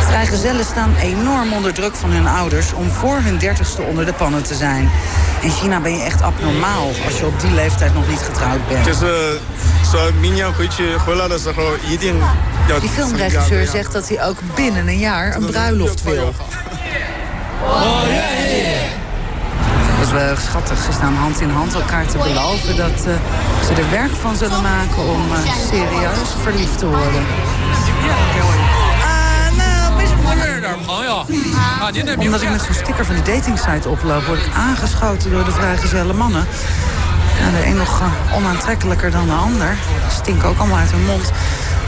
[0.00, 4.42] Vrijgezellen staan enorm onder druk van hun ouders om voor hun dertigste onder de pannen
[4.42, 4.90] te zijn.
[5.40, 8.86] In China ben je echt abnormaal als je op die leeftijd nog niet getrouwd bent.
[8.86, 9.08] Eh,
[12.80, 16.34] die filmregisseur zegt dat hij ook binnen een jaar een bruiloft wil.
[19.96, 20.78] Dat is wel schattig.
[20.78, 23.14] Ze staan hand in hand elkaar te beloven dat eh,
[23.66, 27.24] ze er werk van zullen maken om eh, serieus verliefd te worden.
[32.18, 36.12] Omdat ik met zo'n sticker van de datingsite oploop, word ik aangeschoten door de vrijgezelle
[36.12, 36.46] mannen.
[37.38, 39.76] De een nog eh, onaantrekkelijker dan de ander.
[40.10, 41.32] Stinken ook allemaal uit hun mond.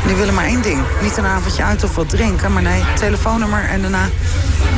[0.03, 0.83] En die willen maar één ding.
[1.03, 4.09] Niet een avondje uit of wat drinken, maar nee, telefoonnummer en daarna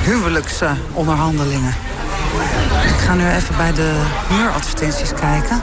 [0.03, 1.75] huwelijksonderhandelingen.
[2.85, 5.63] ik ga nu even bij de muuradvertenties kijken.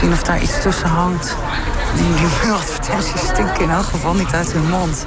[0.00, 1.36] Zien of daar iets tussen hangt.
[1.94, 2.04] Die,
[2.42, 5.06] muuradvertenties stinken in elk geval niet uit hun mond.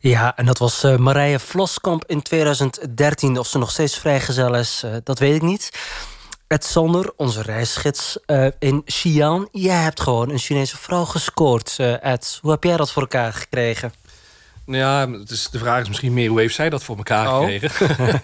[0.00, 3.38] Ja, en dat was eh, Marije Vloskamp in 2013.
[3.38, 5.70] Of ze nog steeds vrijgezel is, eh, dat weet ik niet.
[6.48, 9.48] Ed Sander, onze reisgids eh, in Xi'an.
[9.52, 12.38] Jij hebt gewoon een Chinese vrouw gescoord, eh, Ed.
[12.42, 13.92] Hoe heb jij dat voor elkaar gekregen?
[14.64, 17.26] Nou ja, het is, de vraag is misschien meer hoe heeft zij dat voor elkaar
[17.26, 17.38] Oh.
[17.38, 17.96] gekregen?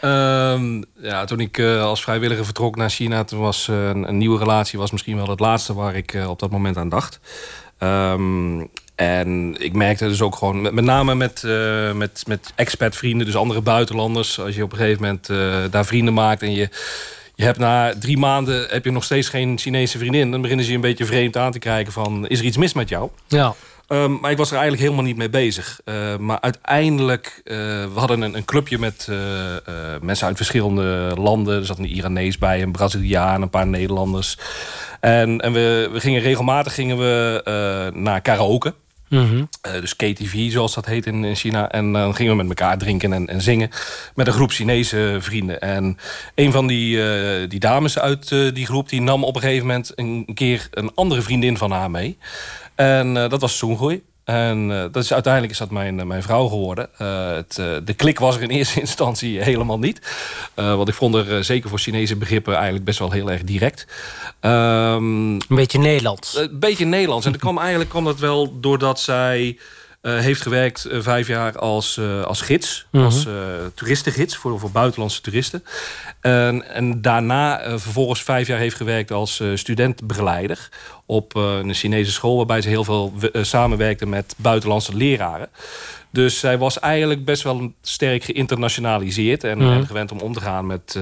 [0.00, 4.38] Ehm, ja, toen ik eh, als vrijwilliger vertrok naar China, toen was een, een nieuwe
[4.38, 7.20] relatie was misschien wel het laatste waar ik op dat moment aan dacht.
[7.78, 13.26] Ehm, en ik merkte dus ook gewoon, met, met name met, eh met, met expat-vrienden,
[13.26, 15.26] dus andere buitenlanders, als je op een gegeven moment
[15.72, 16.68] daar vrienden maakt en je.
[17.42, 20.30] Je hebt na drie maanden heb je nog steeds geen Chinese vriendin.
[20.30, 22.28] Dan beginnen ze je een beetje vreemd aan te kijken van...
[22.28, 23.10] is er iets mis met jou?
[23.28, 23.54] Ja.
[23.88, 25.80] Um, maar ik was er eigenlijk helemaal niet mee bezig.
[25.84, 29.16] Uh, maar uiteindelijk, uh, we hadden een, een clubje met uh,
[30.00, 31.58] mensen uit verschillende landen.
[31.58, 34.38] Er zat een Iranees bij, een Braziliaan, een paar Nederlanders.
[35.00, 38.74] En, en we, we gingen regelmatig gingen we, naar karaoke.
[39.12, 39.48] Mm -hmm.
[39.80, 41.70] dus KTV, zoals dat heet in, in China.
[41.70, 43.70] En dan gingen we met elkaar drinken en, en, zingen.
[44.14, 45.60] Met een groep Chinese vrienden.
[45.60, 45.98] En
[46.34, 46.98] een van die,
[47.48, 48.88] die dames uit die groep...
[48.88, 52.18] die nam op een gegeven moment een keer een andere vriendin van haar mee.
[52.74, 54.02] En dat was Soengooi.
[54.24, 56.88] En uh, dat is, uiteindelijk is dat mijn, uh, mijn vrouw geworden.
[56.96, 57.54] Het,
[57.84, 60.00] de klik was er in eerste instantie helemaal niet.
[60.54, 63.86] want ik vond er zeker voor Chinese begrippen eigenlijk best wel heel erg direct.
[64.40, 66.36] Um, een beetje Nederlands.
[66.36, 67.26] Een beetje Nederlands.
[67.26, 69.58] En dat kwam, eigenlijk kwam dat wel doordat zij...
[70.02, 72.86] Uh, heeft gewerkt uh, vijf jaar als, uh, als gids.
[72.90, 73.04] -hmm.
[73.04, 73.26] Als
[73.74, 75.64] toeristengids voor, voor buitenlandse toeristen.
[76.20, 80.68] En, en daarna vervolgens vijf jaar heeft gewerkt als studentbegeleider.
[81.06, 85.48] Op een Chinese school waarbij ze heel veel samenwerkte met buitenlandse leraren.
[86.10, 89.44] Dus zij was eigenlijk best wel sterk geïnternationaliseerd.
[89.44, 89.66] En, Mhm.
[89.66, 89.72] mm.
[89.76, 90.98] en gewend om om te gaan met,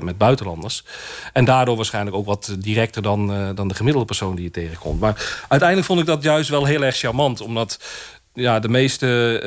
[0.00, 0.84] met buitenlanders.
[1.32, 5.00] En daardoor waarschijnlijk ook wat directer dan, dan de gemiddelde persoon die je tegenkomt.
[5.00, 7.40] Maar uiteindelijk vond ik dat juist wel heel erg charmant.
[7.40, 7.78] Omdat
[8.34, 9.38] ja, de meeste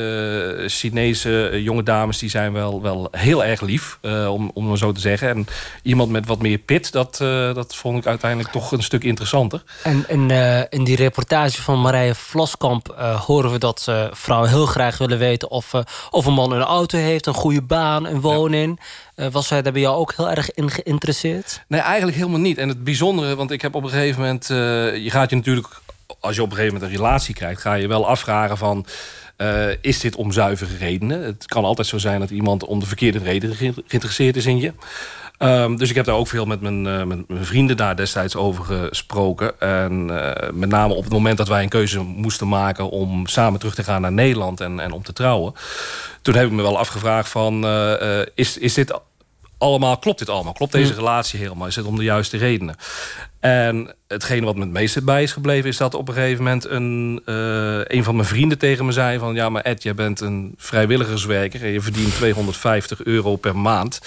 [0.62, 4.78] eh, Chinese eh, jonge dames die zijn wel, wel heel erg lief, eh, om, om
[4.78, 5.30] zo te zeggen.
[5.30, 5.48] En
[5.84, 7.18] iemand met wat meer pit, dat,
[7.54, 9.64] dat vond ik uiteindelijk toch een stuk interessanter.
[9.84, 14.98] En, en eh, in die reportage van Marije Vlaskamp horen we dat vrouwen heel graag
[14.98, 15.74] willen weten of,
[16.12, 18.80] of een man een auto heeft, een goede baan, een woning.
[19.32, 21.64] Was zij daar bij jou ook heel erg in geïnteresseerd?
[21.68, 22.58] Nee, eigenlijk helemaal niet.
[22.58, 24.48] En het bijzondere, want ik heb op een gegeven moment...
[24.48, 25.68] je gaat je natuurlijk,
[26.24, 27.62] als je op een gegeven moment een relatie krijgt...
[27.62, 28.86] ga je wel afvragen van...
[29.36, 31.22] eh, is dit om zuivere redenen?
[31.24, 34.58] Het kan altijd zo zijn dat iemand om de verkeerde reden ge- geïnteresseerd is in
[34.58, 34.74] je.
[35.38, 38.64] Ehm, dus ik heb daar ook veel met mijn, eh, mijn vrienden daar destijds over
[38.64, 39.60] gesproken.
[39.60, 42.90] En eh, met name op het moment dat wij een keuze moesten maken...
[42.90, 45.54] om samen terug te gaan naar Nederland en, en om te trouwen...
[46.22, 47.66] toen heb ik me wel afgevraagd van...
[48.36, 48.94] is, is dit
[49.64, 50.54] allemaal, klopt dit allemaal?
[50.54, 50.98] Klopt deze Mm.
[50.98, 51.68] relatie helemaal?
[51.68, 52.76] Is het om de juiste redenen?
[53.40, 55.70] En hetgene wat me het meeste bij is gebleven...
[55.70, 59.18] is dat op een gegeven moment een, eh, een van mijn vrienden tegen me zei...
[59.20, 61.62] van ja, maar Ed, jij bent een vrijwilligerswerker...
[61.62, 64.00] en je verdient 250 euro per maand.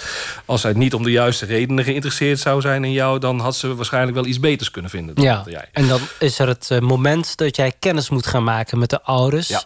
[0.45, 3.19] Als zij niet om de juiste redenen geïnteresseerd zou zijn in jou...
[3.19, 5.65] dan had ze waarschijnlijk wel iets beters kunnen vinden dan Ja, jij.
[5.71, 9.01] en dan is er het eh, moment dat jij kennis moet gaan maken met de
[9.01, 9.47] ouders.
[9.47, 9.63] Ja.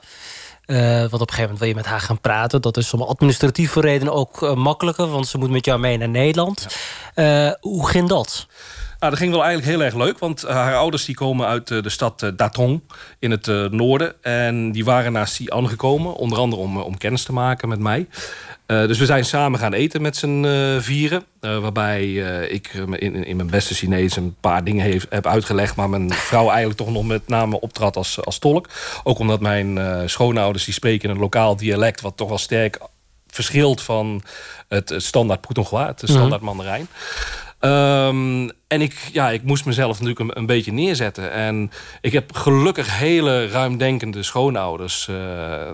[0.72, 2.62] Eh, want op een gegeven moment wil je met haar gaan praten.
[2.62, 6.10] Dat is om administratieve redenen ook eh, makkelijker, want ze moet met jou mee naar
[6.10, 6.68] Nederland.
[7.14, 8.48] Eh, hoe ging dat?
[9.00, 10.20] Nou, dat ging wel eigenlijk heel erg leuk.
[10.20, 12.82] Want haar ouders die komen uit de stad Datong
[13.20, 14.24] in het noorden.
[14.24, 16.16] En die waren naar Xi'an gekomen.
[16.16, 18.08] Onder andere om, om kennis te maken met mij.
[18.72, 21.24] Eh, dus we zijn samen gaan eten met z'n eh, vieren.
[21.40, 22.12] Eh, waarbij
[22.50, 25.76] ik in, in mijn beste Chinees een paar dingen heeft, heb uitgelegd.
[25.76, 28.70] Maar mijn vrouw eigenlijk toch nog met name optrad als, als tolk.
[29.04, 32.02] Ook omdat mijn schoonouders die spreken in een lokaal dialect...
[32.02, 32.80] wat toch wel sterk
[33.28, 34.22] verschilt van
[34.68, 36.12] het, standaard Putonghua, het Mhm.
[36.12, 36.88] standaard Mandarijn.
[37.62, 41.32] Ehm, en ik, ja, ik moest mezelf natuurlijk een, een beetje neerzetten.
[41.32, 45.08] En ik heb gelukkig hele ruimdenkende schoonouders...
[45.08, 45.16] eh,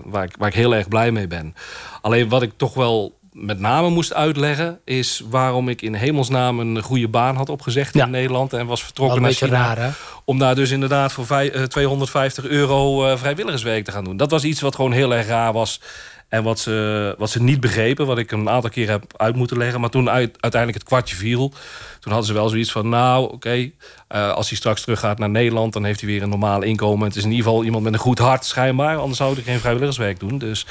[0.04, 1.54] waar, ik, waar ik heel erg blij mee ben.
[2.00, 4.80] Alleen wat ik toch wel met name moest uitleggen...
[4.84, 8.04] is waarom ik in hemelsnaam een goede baan had opgezegd Ja.
[8.04, 8.52] in Nederland...
[8.52, 9.50] en was vertrokken naar China.
[9.50, 9.88] raar, hè?
[10.24, 14.16] Om daar dus inderdaad voor vij- eh, 250 euro eh, vrijwilligerswerk te gaan doen.
[14.16, 15.80] Dat was iets wat gewoon heel erg raar was.
[16.28, 19.58] En wat ze, wat ze niet begrepen, wat ik een aantal keer heb uit moeten
[19.58, 19.80] leggen.
[19.80, 21.48] Maar toen uit- uiteindelijk het kwartje viel,
[22.00, 22.88] toen hadden ze wel zoiets van...
[22.88, 23.70] nou, oké,
[24.08, 25.72] eh, als hij straks teruggaat naar Nederland...
[25.72, 27.06] dan heeft hij weer een normaal inkomen.
[27.08, 28.96] Het is in ieder geval iemand met een goed hart, schijnbaar.
[28.96, 30.38] Anders zou hij geen vrijwilligerswerk doen.
[30.38, 30.66] Dus,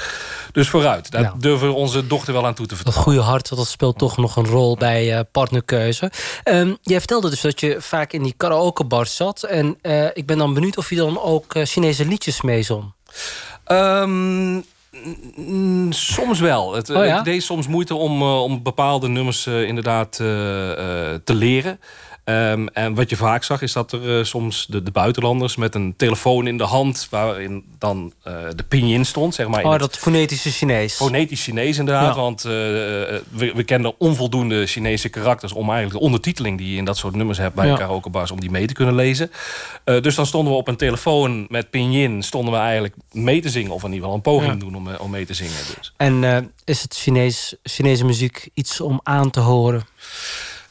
[0.52, 1.10] dus vooruit.
[1.10, 1.34] Daar Ja.
[1.38, 3.14] durven we onze dochter wel aan toe te Dat vertrouwen.
[3.14, 6.10] goede hart, dat speelt toch nog een rol bij eh, partnerkeuze.
[6.42, 9.42] Ehm, jij vertelde dus dat je vaak in die karaokebar zat.
[9.42, 12.92] En eh, ik ben dan benieuwd of je dan ook Chinese liedjes meezong.
[13.68, 14.64] Mm,
[15.90, 16.74] soms wel.
[16.74, 17.18] Het, Oh ja?
[17.18, 20.26] Ik deed soms moeite om, eh, om bepaalde nummers eh, inderdaad eh,
[21.24, 21.80] te leren.
[22.28, 25.74] Ehm, en wat je vaak zag is dat er eh, soms de, de buitenlanders met
[25.74, 27.06] een telefoon in de hand...
[27.10, 29.64] waarin dan eh, de pinyin stond, zeg maar.
[29.64, 30.94] Oh, dat fonetische Chinees.
[30.94, 32.20] Fonetisch Chinees inderdaad, Ja.
[32.20, 35.52] want eh, we, we kenden onvoldoende Chinese karakters...
[35.52, 37.76] om eigenlijk de ondertiteling die je in dat soort nummers hebt bij Ja.
[37.76, 38.30] karaokebars...
[38.30, 39.30] om die mee te kunnen lezen.
[39.84, 42.22] Dus dan stonden we op een telefoon met pinyin...
[42.22, 44.58] stonden we eigenlijk mee te zingen, of in ieder geval een poging Ja.
[44.58, 45.52] doen om, om mee te zingen.
[45.76, 45.92] Dus.
[45.96, 49.86] En is het Chinees, Chinese muziek iets om aan te horen?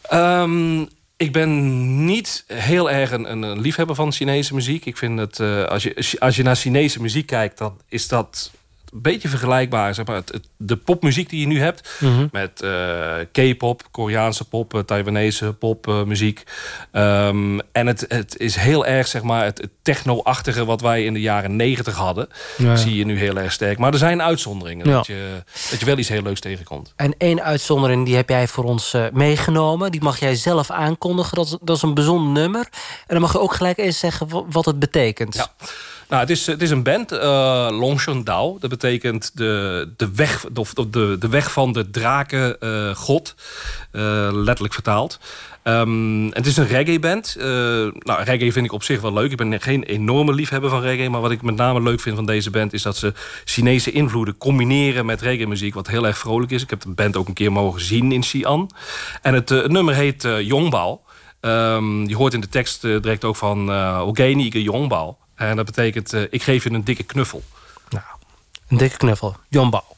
[0.02, 0.86] Ehm,
[1.18, 4.86] ik ben niet heel erg een, een, liefhebber van Chinese muziek.
[4.86, 8.52] Ik vind dat eh, als, je, als je naar Chinese muziek kijkt, dan is dat
[8.94, 9.94] een beetje vergelijkbaar.
[9.94, 12.28] Zeg maar, het, het- de popmuziek die je nu hebt, Mhm.
[12.32, 16.44] met eh, K-pop, Koreaanse pop, eh, Taiwanese popmuziek.
[16.92, 21.14] Ehm, en het, het is heel erg zeg maar, het, het techno-achtige wat wij in
[21.14, 22.28] de jaren negentig hadden.
[22.58, 22.76] Ja.
[22.76, 23.78] Zie je nu heel erg sterk.
[23.78, 24.88] Maar er zijn uitzonderingen.
[24.88, 24.94] Ja.
[24.96, 26.94] Dat, je, dat je wel iets heel leuks tegenkomt.
[26.96, 29.92] En één uitzondering die heb jij voor ons eh, meegenomen.
[29.92, 31.36] Die mag jij zelf aankondigen.
[31.36, 32.68] Dat, is- dat is een bijzonder nummer.
[32.72, 35.36] En dan mag je ook gelijk eens zeggen wa- wat het betekent.
[35.36, 35.52] Ja.
[36.10, 38.58] Nou, het is, is een band, eh Longshan Dao.
[38.60, 43.36] Dat betekent de, de, weg, of de, de weg van de drakengod.
[43.92, 45.20] eh letterlijk vertaald.
[45.68, 47.36] Ehm, het is een reggae-band.
[47.40, 47.46] Eh,
[47.94, 49.32] nou, reggae vind ik op zich wel leuk.
[49.32, 51.10] Ik ben geen enorme liefhebber van reggae.
[51.10, 52.74] Maar wat ik met name leuk vind van deze band...
[52.74, 53.14] is dat ze
[53.46, 55.74] Chinese invloeden combineren met reggae-muziek...
[55.74, 56.62] wat heel erg vrolijk is.
[56.62, 58.72] Ik heb de band ook een keer mogen zien in Xi'an.
[59.22, 61.02] En het, eh, nummer heet eh Yongbao.
[61.40, 63.70] Ehm, je hoort in de tekst eh, direct ook van...
[63.70, 65.18] Uh, Ogenige Yongbao.
[65.38, 67.44] En dat betekent, eh, ik geef je een dikke knuffel.
[68.68, 69.36] Een dikke knuffel.
[69.48, 69.84] Jonbouw.
[69.84, 69.97] 方，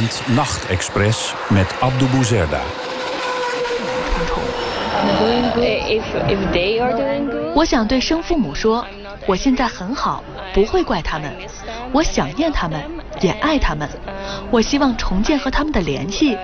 [0.00, 2.62] Buitenland Nachtexpress met Abdou Bouzerda.
[5.88, 8.86] If if they are doing good，我想对生父母说，
[9.26, 10.24] 我现在很好，
[10.54, 11.30] 不会怪他们。
[11.92, 12.82] 我想念他们，
[13.20, 13.88] 也爱他们。
[14.50, 16.38] 我希望重建和他们的联系。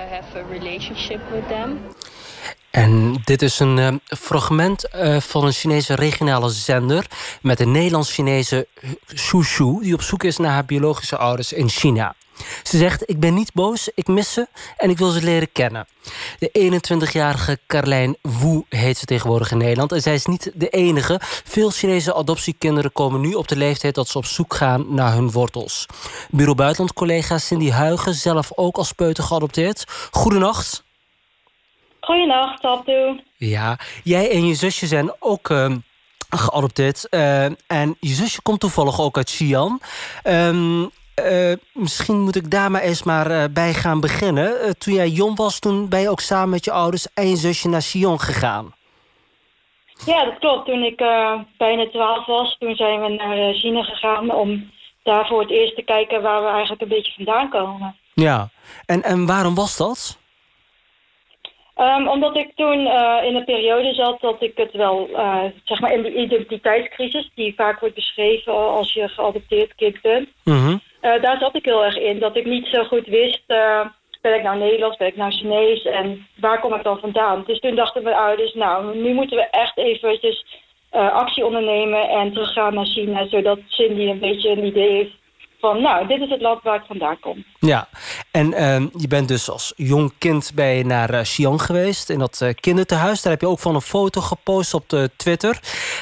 [2.77, 7.05] En dit is een eh, fragment eh, van een Chinese regionale zender...
[7.41, 8.67] met een Nederlands-Chinese
[9.15, 9.79] Shushu...
[9.81, 12.15] die op zoek is naar haar biologische ouders in China.
[12.63, 14.47] Ze zegt, ik ben niet boos, ik mis ze
[14.77, 15.87] en ik wil ze leren kennen.
[16.39, 19.91] De 21-jarige Carlijn Wu heet ze tegenwoordig in Nederland...
[19.91, 21.19] en zij is niet de enige.
[21.43, 23.95] Veel Chinese adoptiekinderen komen nu op de leeftijd...
[23.95, 25.85] dat ze op zoek gaan naar hun wortels.
[26.29, 29.83] Bureau Buitenland-collega Cindy Huigen, zelf ook als peuter geadopteerd.
[30.11, 30.85] Goedenacht.
[32.07, 33.19] Goedenacht, Abdu.
[33.37, 35.77] Ja, jij en je zusje zijn ook ehm,
[36.29, 37.09] geadopteerd.
[37.09, 39.79] eh, en je zusje komt toevallig ook uit Xi'an.
[40.23, 44.77] Ehm, eh, misschien moet ik daar maar eens maar eh, bij gaan beginnen.
[44.77, 47.69] Toen jij jong was, toen ben je ook samen met je ouders en je zusje
[47.69, 48.75] naar Xi'an gegaan.
[50.05, 50.65] Ja, dat klopt.
[50.65, 50.97] Toen ik
[51.57, 54.71] bijna 12 was, toen zijn we naar China gegaan om
[55.03, 57.95] daar voor het eerst te kijken waar we eigenlijk een beetje vandaan komen.
[58.13, 58.49] Ja,
[58.85, 60.17] en, en waarom was dat?
[61.77, 65.79] Ehm, omdat ik toen eh, in een periode zat dat ik het wel, eh, zeg
[65.79, 70.77] maar in die identiteitscrisis, die vaak wordt beschreven als je geadopteerd kind bent, Mhm.
[71.01, 72.19] eh, daar zat ik heel erg in.
[72.19, 73.43] Dat ik niet zo goed wist,
[74.21, 77.43] ben ik nou Nederlands, ben ik nou Chinees en waar kom ik dan vandaan?
[77.47, 80.45] Dus toen dachten mijn ouders, nou, nu moeten we echt eventjes
[80.91, 85.15] actie ondernemen en teruggaan naar China, zodat Cindy een beetje een idee heeft
[85.59, 87.45] van, nou, dit is het land waar ik vandaan kom.
[87.59, 87.87] Ja,
[88.31, 92.19] en ehm, je bent dus als jong kind bij je naar eh, Xi'an geweest, in
[92.19, 93.21] dat eh, kindertehuis.
[93.21, 95.59] Daar heb je ook van een foto gepost op de Twitter.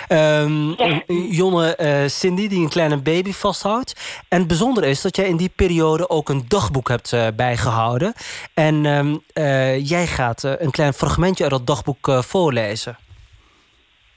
[0.07, 4.23] Ehm, een, een jonge eh, Cindy die een kleine baby vasthoudt.
[4.29, 8.13] En het bijzondere is dat jij in die periode ook een dagboek hebt eh, bijgehouden.
[8.53, 12.97] En ehm, eh, jij gaat eh, een klein fragmentje uit dat dagboek eh, voorlezen.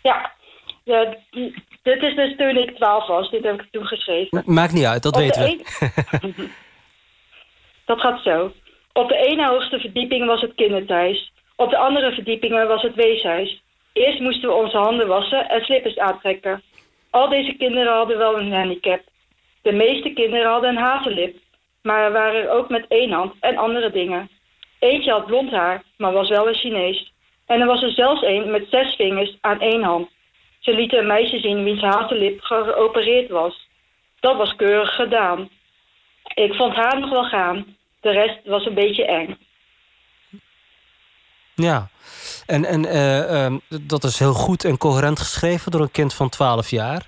[0.02, 0.32] Ja,
[0.84, 1.16] ja,
[1.88, 3.30] dit is dus toen ik 12 was.
[3.30, 4.42] Dit heb ik toen geschreven.
[4.44, 6.48] Maakt niet uit, dat Op weten we.
[7.84, 8.52] Dat gaat zo.
[8.92, 11.32] Op de ene hoogste verdieping was het kinderthuis.
[11.56, 13.62] Op de andere verdiepingen was het weeshuis.
[13.92, 16.62] Eerst moesten we onze handen wassen en slippers aantrekken.
[17.10, 19.00] Al deze kinderen hadden wel een handicap.
[19.62, 21.36] De meeste kinderen hadden een hazenlip.
[21.82, 24.30] Maar er waren er ook met één hand en andere dingen.
[24.78, 27.12] Eentje had blond haar, maar was wel een Chinees.
[27.46, 30.08] En er was er zelfs een met zes vingers aan één hand.
[30.68, 33.68] Ze lieten een meisje zien wiens hazenlip geopereerd was.
[34.20, 35.48] Dat was keurig gedaan.
[36.34, 37.76] Ik vond haar nog wel gaan.
[38.00, 39.38] De rest was een beetje eng.
[41.54, 41.88] Ja,
[42.46, 46.28] en, en eh, ehm, dat is heel goed en coherent geschreven door een kind van
[46.28, 47.06] 12 jaar.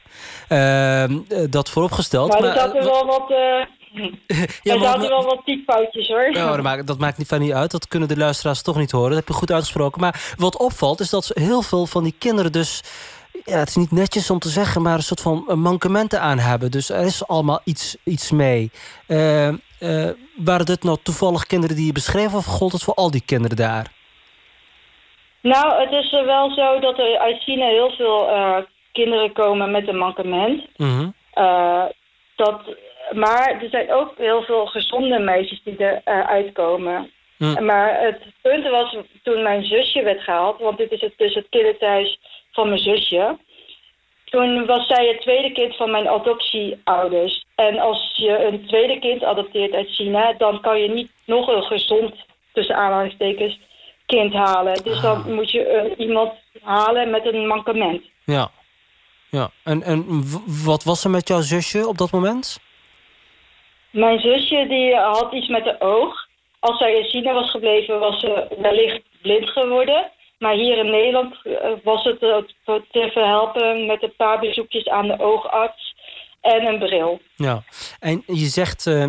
[0.48, 2.28] Ehm, eh, dat vooropgesteld.
[2.28, 3.30] Maar er maar- zaten wel wat...
[3.30, 3.62] eh
[4.62, 6.32] Ja, er zaten wel wat typfoutjes hoor.
[6.32, 7.70] Dat, maakt, dat maakt niet van niet uit.
[7.70, 9.08] Dat kunnen de luisteraars toch niet horen.
[9.08, 10.00] Dat heb je goed uitgesproken.
[10.00, 12.82] Maar wat opvalt is dat heel veel van die kinderen dus...
[13.50, 16.38] Ja, het is niet netjes om te zeggen, maar een soort van eh, mankementen aan
[16.38, 16.70] hebben.
[16.70, 18.70] Dus er is allemaal iets, iets mee.
[19.06, 22.34] Eh, eh, waren dit nou toevallig kinderen die je beschreef...
[22.34, 23.86] of gold het voor al die kinderen daar?
[25.42, 28.28] Nou, het is wel zo dat er uit China heel veel
[28.92, 30.66] kinderen komen met een mankement.
[30.76, 31.08] Mhm.
[32.36, 32.60] Dat,
[33.10, 37.10] maar er zijn ook heel veel gezonde meisjes die eruit uitkomen.
[37.36, 37.64] Hm.
[37.64, 41.46] Maar het punt was toen mijn zusje werd gehaald, want dit is het, dus het
[41.50, 42.18] kinderthuis
[42.52, 43.38] van mijn zusje.
[44.24, 47.44] Toen was zij het tweede kind van mijn adoptieouders.
[47.54, 51.62] En als je een tweede kind adopteert uit China, dan kan je niet nog een
[51.62, 52.14] gezond,
[52.52, 53.58] tussen aanhalingstekens,
[54.06, 54.84] kind halen.
[54.84, 56.32] Dus dan moet je eh, iemand
[56.62, 58.02] halen met een mankement.
[58.24, 58.50] Ja.
[59.30, 59.50] ja.
[59.64, 60.04] En, en
[60.64, 62.58] wat was er met jouw zusje op dat moment?
[63.90, 66.28] Mijn zusje die had iets met de oog.
[66.58, 70.10] Als zij in China was gebleven, was ze wellicht blind geworden.
[70.40, 71.52] Maar hier in Nederland eh,
[71.84, 75.94] was het eh, te te verhelpen met een paar bezoekjes aan de oogarts
[76.40, 77.20] en een bril.
[77.36, 77.62] Ja,
[77.98, 79.08] en je zegt, eh,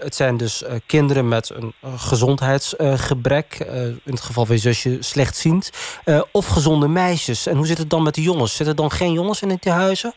[0.00, 3.58] het zijn dus kinderen met een gezondheidsgebrek.
[4.04, 5.70] in het geval van je zusje slechtziend.
[6.32, 7.46] of gezonde meisjes.
[7.46, 8.56] En hoe zit het dan met de jongens?
[8.56, 10.12] Zitten er dan geen jongens in die huizen?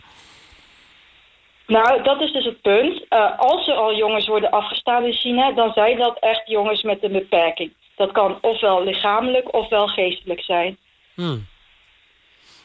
[1.67, 3.05] Nou, dat is dus het punt.
[3.37, 7.11] Als er al jongens worden afgestaan in China, dan zijn dat echt jongens met een
[7.11, 7.71] beperking.
[7.95, 10.77] Dat kan ofwel lichamelijk ofwel geestelijk zijn.
[11.15, 11.45] Hmm.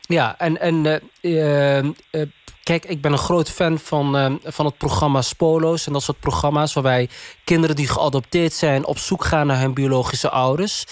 [0.08, 2.28] Ja, en, en eh, eh, eh,
[2.62, 6.74] kijk, ik ben een groot fan van, van het programma Spolo's en dat soort programma's
[6.74, 7.08] waarbij
[7.44, 10.84] kinderen die geadopteerd zijn op zoek gaan naar hun biologische ouders.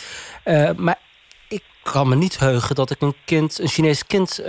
[0.76, 0.98] Maar
[1.48, 4.44] ik kan me niet heugen dat ik een kind, een Chinees kind,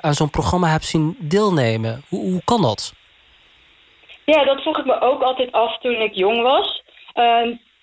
[0.00, 2.02] aan zo'n programma heb zien deelnemen.
[2.08, 2.92] Hoe, hoe kan dat?
[4.24, 6.82] Ja, dat vroeg ik me ook altijd af toen ik jong was.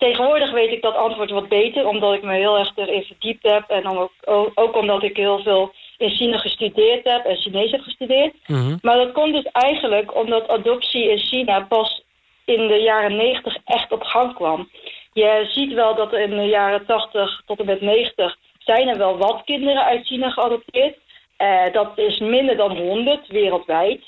[0.05, 3.69] Tegenwoordig weet ik dat antwoord wat beter, omdat ik me heel erg erin verdiept heb.
[3.69, 4.11] En dan ook,
[4.55, 8.33] ook, omdat ik heel veel in China gestudeerd heb en Chinees heb gestudeerd.
[8.81, 12.03] Maar dat komt dus eigenlijk omdat adoptie in China pas
[12.45, 14.69] in de jaren 90 echt op gang kwam.
[15.13, 18.97] Je ziet wel dat er in de jaren 80 tot en met 90 zijn er
[18.97, 20.97] wel wat kinderen uit China geadopteerd.
[21.37, 24.03] Eh, dat is minder dan 100 wereldwijd.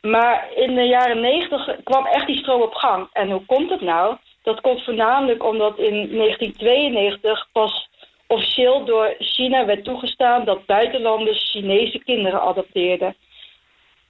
[0.00, 3.08] Maar in de jaren 90 kwam echt die stroom op gang.
[3.12, 4.16] En hoe komt het nou?
[4.42, 7.88] Dat komt voornamelijk omdat in 1992 pas
[8.26, 13.14] officieel door China werd toegestaan dat buitenlanders Chinese kinderen adopteerden.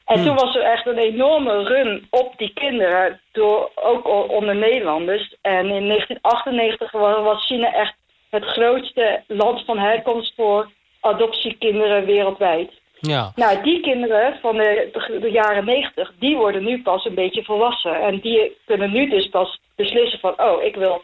[0.04, 0.26] En Hmm.
[0.26, 5.34] toen was er echt een enorme run op die kinderen, door, ook onder Nederlanders.
[5.40, 7.94] En in 1998 wa- was China echt
[8.30, 10.70] het grootste land van herkomst voor
[11.00, 12.72] adoptiekinderen wereldwijd.
[13.02, 13.32] Ja.
[13.34, 14.88] Nou, die kinderen van de,
[15.20, 17.94] de, jaren 90, die worden nu pas een beetje volwassen.
[18.00, 21.02] En die kunnen nu dus pas beslissen van, oh, ik wil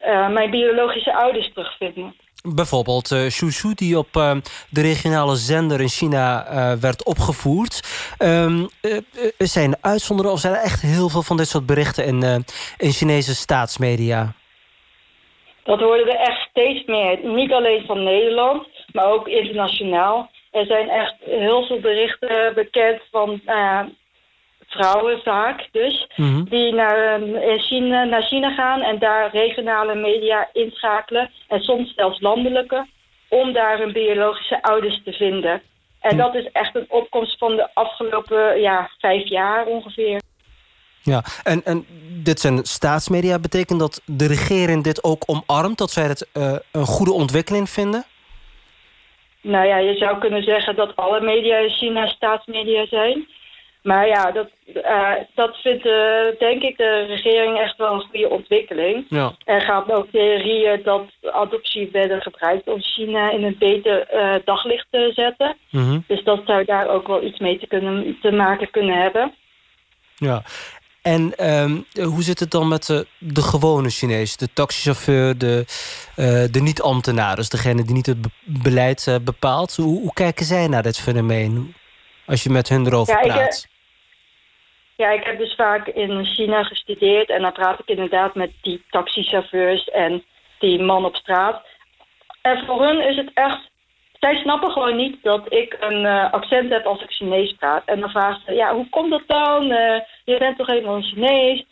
[0.00, 2.14] eh, mijn biologische ouders terugvinden.
[2.54, 4.36] Bijvoorbeeld eh Shushu, die op eh,
[4.70, 6.46] de regionale zender in China
[6.80, 7.80] werd opgevoerd.
[8.18, 8.62] Eh,
[9.38, 12.44] zijn er uitzonderen of zijn er echt heel veel van dit soort berichten in,
[12.78, 14.32] in Chinese staatsmedia?
[15.64, 17.18] Dat worden er echt steeds meer.
[17.22, 20.30] Niet alleen van Nederland, maar ook internationaal.
[20.50, 23.80] Er zijn echt heel veel berichten bekend van eh,
[24.66, 26.06] vrouwen vaak dus.
[26.16, 26.44] Mhm.
[26.44, 31.30] Die naar, eh, China, naar China gaan en daar regionale media inschakelen.
[31.48, 32.86] En soms zelfs landelijke.
[33.28, 35.62] Om daar hun biologische ouders te vinden.
[36.00, 40.20] En dat is echt een opkomst van de afgelopen ja, vijf jaar ongeveer.
[41.02, 41.86] Ja, en, en
[42.22, 43.38] dit zijn staatsmedia.
[43.38, 45.78] Betekent dat de regering dit ook omarmt?
[45.78, 48.04] Dat zij het eh, een goede ontwikkeling vinden?
[49.42, 53.26] Nou ja, je zou kunnen zeggen dat alle media in China staatsmedia zijn.
[53.82, 54.48] Maar ja, dat,
[54.82, 59.04] eh, dat vindt eh, denk ik de regering echt wel een goede ontwikkeling.
[59.08, 59.34] Ja.
[59.44, 64.86] Er gaat ook theorieën dat adoptie werden gebruikt om China in een beter eh, daglicht
[64.90, 65.56] te zetten.
[65.70, 65.98] Mhm.
[66.06, 69.34] Dus dat zou daar ook wel iets mee te, kunnen, te maken kunnen hebben.
[70.16, 70.42] Ja.
[71.02, 74.36] En ehm, hoe zit het dan met de, de gewone Chinees?
[74.36, 75.64] De taxichauffeur, de,
[76.16, 79.76] eh, de niet-ambtenaar, dus degene die niet het be- beleid eh, bepaalt.
[79.76, 81.74] Hoe, hoe kijken zij naar dit fenomeen?
[82.26, 83.66] Als je met hun erover Ja, ik, eh, praat.
[84.96, 88.84] Ja, ik heb dus vaak in China gestudeerd en dan praat ik inderdaad met die
[88.90, 90.24] taxichauffeurs en
[90.58, 91.66] die man op straat.
[92.42, 93.69] En voor hun is het echt,
[94.20, 97.82] zij snappen gewoon niet dat ik een eh, accent heb als ik Chinees praat.
[97.84, 99.70] En dan vragen ze, ja, hoe komt dat dan?
[99.70, 101.64] Eh, je bent toch helemaal Chinees?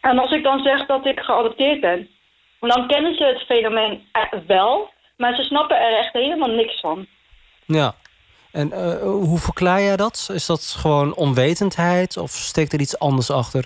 [0.00, 2.08] En als ik dan zeg dat ik geadopteerd ben,
[2.60, 7.06] dan kennen ze het fenomeen eh, wel, maar ze snappen er echt helemaal niks van.
[7.66, 7.94] Ja.
[8.52, 10.30] En hoe verklaar jij dat?
[10.32, 13.64] Is dat gewoon onwetendheid of steekt er iets anders achter?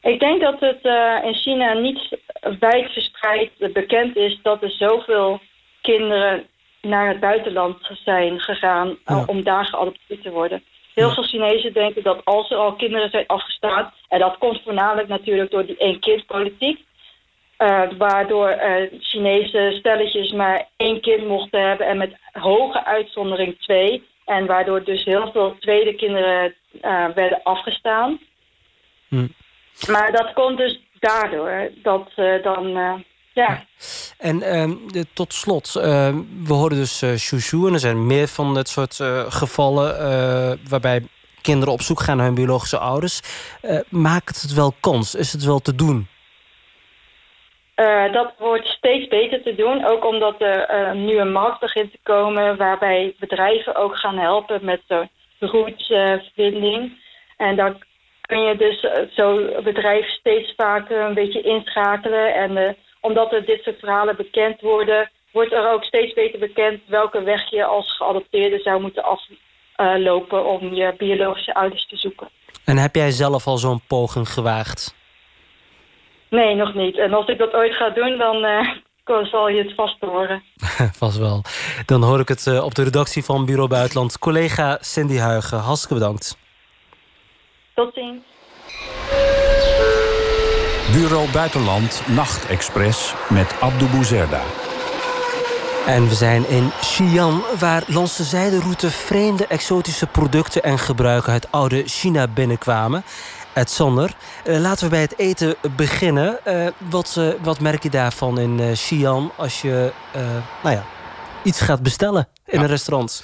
[0.00, 0.84] Ik denk dat het
[1.24, 2.18] in China niet
[2.58, 5.40] wijdverspreid bekend is dat er zoveel
[5.80, 6.46] kinderen
[6.82, 10.62] naar het buitenland zijn gegaan eh, om daar geadopteerd te worden.
[10.94, 15.08] Heel veel Chinezen denken dat als er al kinderen zijn afgestaan, en dat komt voornamelijk
[15.08, 16.84] natuurlijk door die één-kind-politiek,
[17.56, 24.08] eh, waardoor eh, Chinese stelletjes maar één kind mochten hebben en met hoge uitzondering twee.
[24.24, 26.54] En waardoor dus heel veel tweede kinderen
[27.14, 28.20] werden afgestaan.
[29.08, 29.26] Hm.
[29.88, 32.92] Maar dat komt dus daardoor dat eh, dan, eh,
[33.32, 33.64] ja.
[34.18, 38.28] En ehm, de- tot slot, ehm, we horen dus eh Shushu en er zijn meer
[38.28, 38.96] van dit soort
[39.28, 39.88] gevallen
[40.68, 41.02] waarbij
[41.42, 43.20] kinderen op zoek gaan naar hun biologische ouders.
[43.88, 45.14] Maakt het wel kans?
[45.14, 46.08] Is het wel te doen?
[48.12, 51.98] Dat wordt steeds beter te doen, ook omdat er eh, nu een markt begint te
[52.02, 56.92] komen waarbij bedrijven ook gaan helpen met de roetsvinding.
[57.36, 57.82] en dan
[58.30, 62.34] kun je dus eh, zo'n bedrijf steeds vaker een beetje inschakelen.
[62.34, 66.80] En eh, omdat er dit soort verhalen bekend worden, wordt er ook steeds beter bekend
[66.86, 72.28] welke weg je als geadopteerde zou moeten aflopen om je biologische ouders te zoeken.
[72.64, 74.94] En heb jij zelf al zo'n poging gewaagd?
[76.30, 76.98] Nee, nog niet.
[76.98, 80.42] En als ik dat ooit ga doen, dan eh, zal je het vast horen.
[81.02, 81.42] Vast wel.
[81.86, 84.18] Dan hoor ik het eh, op de redactie van Bureau Buitenland.
[84.18, 86.39] Collega Cindy Huigen, hartstikke bedankt.
[87.74, 88.22] Tot ziens.
[90.92, 94.42] Bureau Buitenland Nachtexpress met Abdou Bouzerda.
[95.86, 101.52] En we zijn in Xi'an, waar langs de zijderoute vreemde exotische producten en gebruiken uit
[101.52, 103.04] oude China binnenkwamen.
[103.52, 104.14] Ed Sander,
[104.44, 106.44] eh, laten we bij het eten beginnen.
[106.44, 110.20] Eh, wat, eh, wat merk je daarvan in eh Xi'an als je eh,
[110.62, 110.84] nou ja,
[111.42, 113.22] iets gaat bestellen in een restaurant?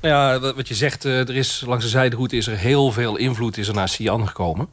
[0.00, 3.56] Ja, wat je zegt, eh, er is langs de zijderoute is er heel veel invloed
[3.56, 4.68] is er naar Xi'an gekomen.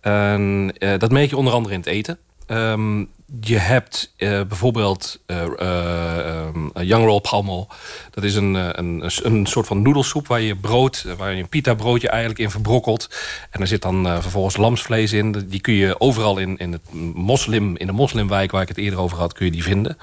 [0.00, 2.18] En, eh, dat merk je onder andere in het eten.
[2.46, 3.04] Ehm,
[3.40, 7.66] je hebt eh, bijvoorbeeld eh, ehm, Young Roll Palmo.
[8.10, 11.74] Dat is een, een, een soort van noedelsoep waar je brood, waar je een pita
[11.74, 13.08] broodje eigenlijk in verbrokkelt.
[13.50, 15.44] En daar zit dan vervolgens lamsvlees in.
[15.48, 16.82] Die kun je overal in, in, het
[17.14, 19.98] moslim, in de moslimwijk waar ik het eerder over had, kun je die vinden.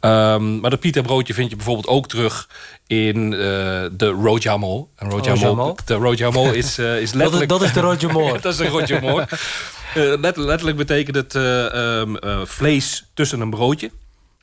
[0.00, 2.48] Ehm, maar dat pita broodje vind je bijvoorbeeld ook terug
[2.86, 4.88] in de rojamo.
[4.96, 5.40] En Rojamo?
[5.40, 7.48] rojamo, de rojamo is, is letterlijk...
[7.48, 8.32] dat is de rojamo.
[8.40, 9.24] dat is de rojamo.
[9.94, 13.90] Eh, let- letterlijk betekent het eh, ehm, eh, vlees tussen een broodje.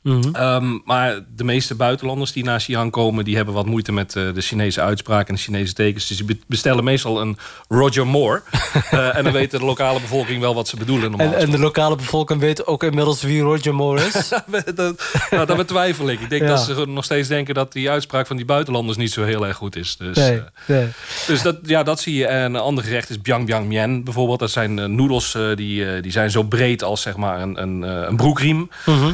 [0.06, 0.34] Mhm.
[0.34, 3.24] Ehm, maar de meeste buitenlanders die naar Xi'an komen...
[3.24, 6.06] die hebben wat moeite met eh, de Chinese uitspraak en de Chinese tekens.
[6.06, 7.38] Dus die be- bestellen meestal een
[7.68, 8.42] Roger Moore.
[8.90, 11.18] Eh, en dan weet de lokale bevolking wel wat ze bedoelen.
[11.18, 14.28] En, en de lokale bevolking weet ook inmiddels wie Roger Moore is.
[14.74, 16.20] dat, nou, dat betwijfel ik.
[16.20, 16.48] Ik denk Ja.
[16.48, 19.56] dat ze nog steeds denken dat die uitspraak van die buitenlanders niet zo heel erg
[19.56, 19.96] goed is.
[19.96, 20.86] Dus, Nee, eh, nee.
[21.26, 22.26] dus dat, ja, dat zie je.
[22.26, 24.38] En een ander gerecht is Biang Biang Mien bijvoorbeeld.
[24.38, 28.70] Dat zijn noedels die, die zijn zo breed als zeg maar een, een, een broekriem.
[28.86, 29.12] Mhm.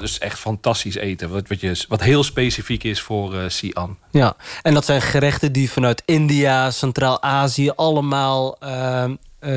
[0.00, 1.30] Dus echt fantastisch eten.
[1.30, 3.96] Wat, wat, je, wat heel specifiek is voor Xi'an.
[4.10, 8.58] Ja, en dat zijn gerechten die vanuit India, Centraal-Azië allemaal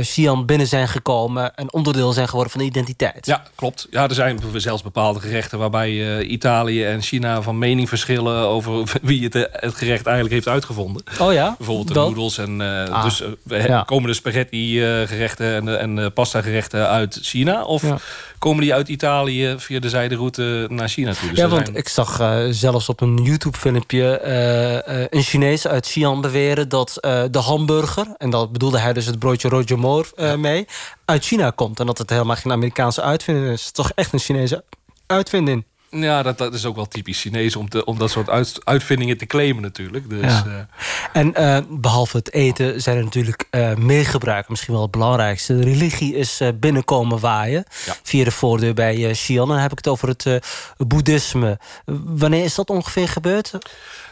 [0.02, 1.56] Xi'an binnen zijn gekomen...
[1.56, 3.26] en onderdeel zijn geworden van de identiteit.
[3.26, 3.88] Ja, klopt.
[3.92, 9.24] Ja, er zijn zelfs bepaalde gerechten waarbij Italië en China van mening verschillen over wie
[9.24, 11.04] het, het gerecht eigenlijk heeft uitgevonden.
[11.20, 11.56] Oh ja?
[11.58, 12.06] Bijvoorbeeld de Dat?
[12.06, 13.84] noedels en Ah, dus we- ja.
[13.84, 17.98] komen de spaghetti gerechten en, de- en pasta gerechten uit China of Ja.
[18.42, 21.30] Komen die uit Italië via de zijderoute naar China toe?
[21.30, 25.68] Dus ja, want zijn- ik zag eh, zelfs op een YouTube-filmpje eh, eh, een Chinees
[25.68, 26.98] uit Xi'an beweren dat
[27.32, 30.66] de hamburger, en dat bedoelde hij dus het broodje Roger Moore mee,
[31.06, 31.80] uit China komt.
[31.80, 33.52] En dat het helemaal geen Amerikaanse uitvinding is.
[33.52, 34.64] Het is toch echt een Chinese
[35.08, 35.66] uitvinding.
[35.92, 39.18] Ja, dat, dat is ook wel typisch Chinees om, te, om dat soort uit- uitvindingen
[39.18, 40.10] te claimen natuurlijk.
[40.10, 40.44] Dus, Ja.
[40.46, 44.52] eh, En eh, behalve het eten zijn er natuurlijk meer gebruiken.
[44.52, 45.56] Misschien wel het belangrijkste.
[45.58, 47.64] De religie is binnenkomen waaien.
[48.04, 49.48] Via de voordeur bij eh Xi'an.
[49.48, 50.46] Dan heb ik het over het
[50.78, 51.60] boeddhisme.
[52.06, 53.52] Wanneer is dat ongeveer gebeurd?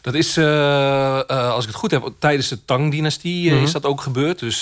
[0.01, 3.63] Dat is, als ik het goed heb, tijdens de Tang-dynastie Mhm.
[3.63, 4.39] is dat ook gebeurd.
[4.39, 4.61] Dus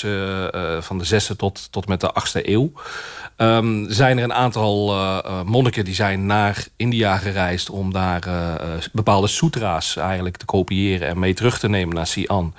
[0.80, 2.72] van de zesde tot, tot met de achtste eeuw.
[3.36, 4.96] Ehm, zijn er een aantal
[5.46, 7.70] monniken die zijn naar India gereisd...
[7.70, 11.08] om daar eh, eh, bepaalde sutra's eigenlijk te kopiëren...
[11.08, 12.54] en mee terug te nemen naar Xi'an.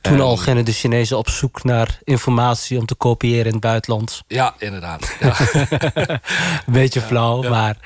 [0.00, 3.60] Toen En- al gingen de Chinezen op zoek naar informatie om te kopiëren in het
[3.60, 4.22] buitenland.
[4.26, 5.14] Ja, inderdaad.
[5.20, 6.20] Ja.
[6.66, 7.76] Beetje flauw, maar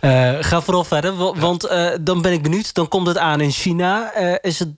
[0.00, 1.16] eh, ga vooral verder.
[1.16, 1.68] wa- Want
[2.00, 2.74] dan ben ik benieuwd.
[2.74, 4.14] Dan komt het aan in China.
[4.40, 4.68] Is het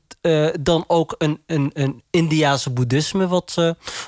[0.61, 3.55] dan ook een, een, een Indiase boeddhisme wat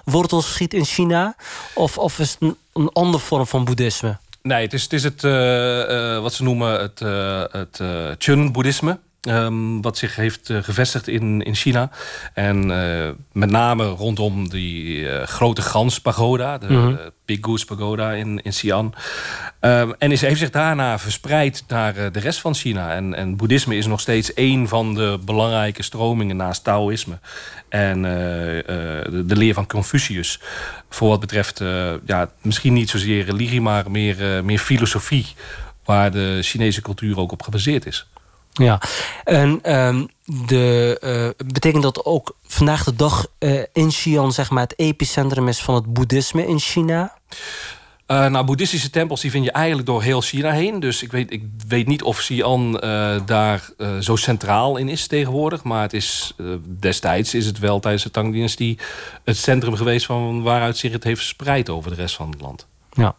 [0.05, 1.37] wortels schiet in China?
[1.75, 4.19] Of, of is het een, een andere vorm van boeddhisme?
[4.49, 7.81] Nee, het is, het, is het eh, eh, wat ze noemen het, eh het
[8.19, 8.99] Chun-boeddhisme.
[9.29, 11.91] Ehm, wat zich heeft eh, gevestigd in, in China.
[12.35, 16.59] En eh, met name rondom die eh, grote gans-pagoda.
[16.59, 16.89] De Mhm.
[16.95, 18.95] eh, Big Goose Pagoda in, in Xi'an.
[19.61, 22.95] Ehm, en is, heeft zich daarna verspreid naar de rest van China.
[22.95, 27.19] En, en boeddhisme is nog steeds één van de belangrijke stromingen naast Taoïsme.
[27.69, 30.41] En de, de leer van Confucius.
[30.89, 31.59] Voor wat betreft,
[32.07, 35.27] ja, misschien niet zozeer religie, maar meer, meer filosofie.
[35.85, 38.07] Waar de Chinese cultuur ook op gebaseerd is.
[38.59, 38.81] Ja,
[39.25, 40.05] en ehm,
[40.47, 45.49] de, eh, betekent dat ook vandaag de dag eh, in Xi'an zeg maar, het epicentrum
[45.49, 47.15] is van het boeddhisme in China?
[48.07, 50.81] Eh, nou, boeddhistische tempels die vind je eigenlijk door heel China heen.
[50.81, 52.73] Dus ik weet, ik weet niet of Xi'an
[53.27, 55.63] daar zo centraal in is tegenwoordig.
[55.63, 56.35] Maar het is,
[56.81, 58.79] destijds is het wel tijdens de Tang-dynastie...
[59.25, 62.67] het centrum geweest van waaruit zich het heeft verspreid over de rest van het land.
[62.93, 63.15] Ja.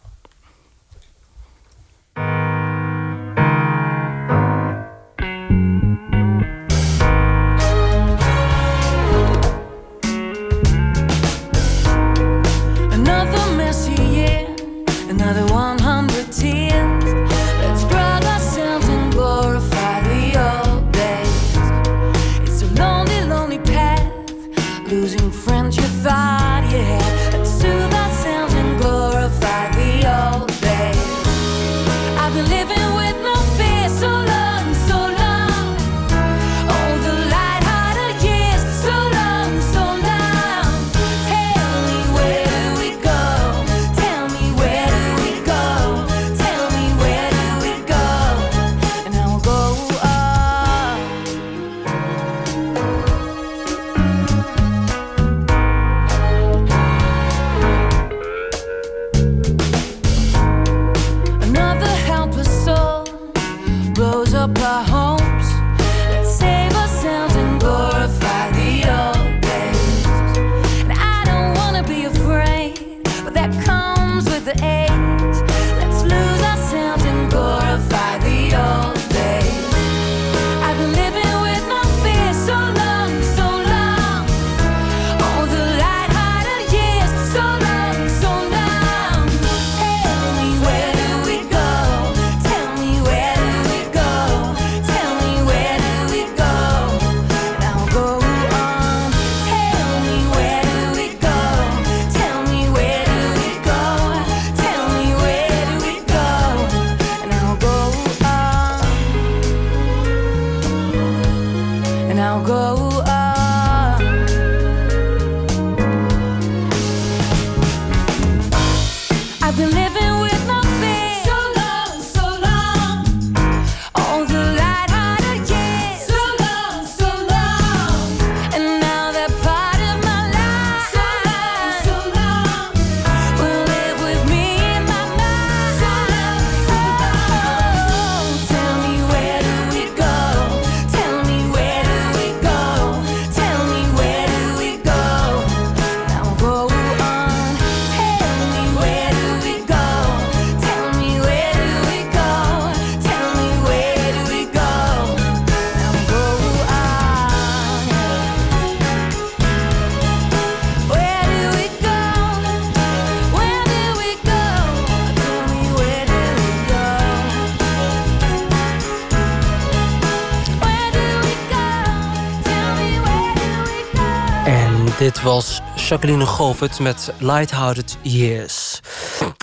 [175.24, 178.80] Was Jacqueline Govert met Lighthearted Years.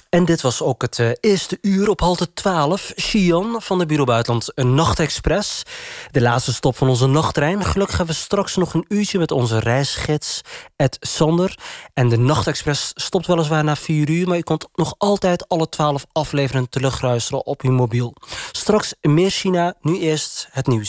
[0.10, 2.92] En dit was ook het eh, eerste uur op halte 12.
[2.96, 5.64] Xian van de Bureau Buitenland, een nachtexpress.
[6.12, 7.66] De laatste stop van onze nachttrein.
[7.66, 10.42] Gelukkig hebben we straks nog een uurtje met onze reisgids
[10.76, 11.58] Ed Sander.
[11.94, 14.28] En de nachtexpress stopt weliswaar na 4 uur...
[14.28, 18.14] maar je kunt nog altijd alle 12 afleveringen terugluisteren op uw mobiel.
[18.52, 20.86] Straks meer China, nu eerst het nieuws.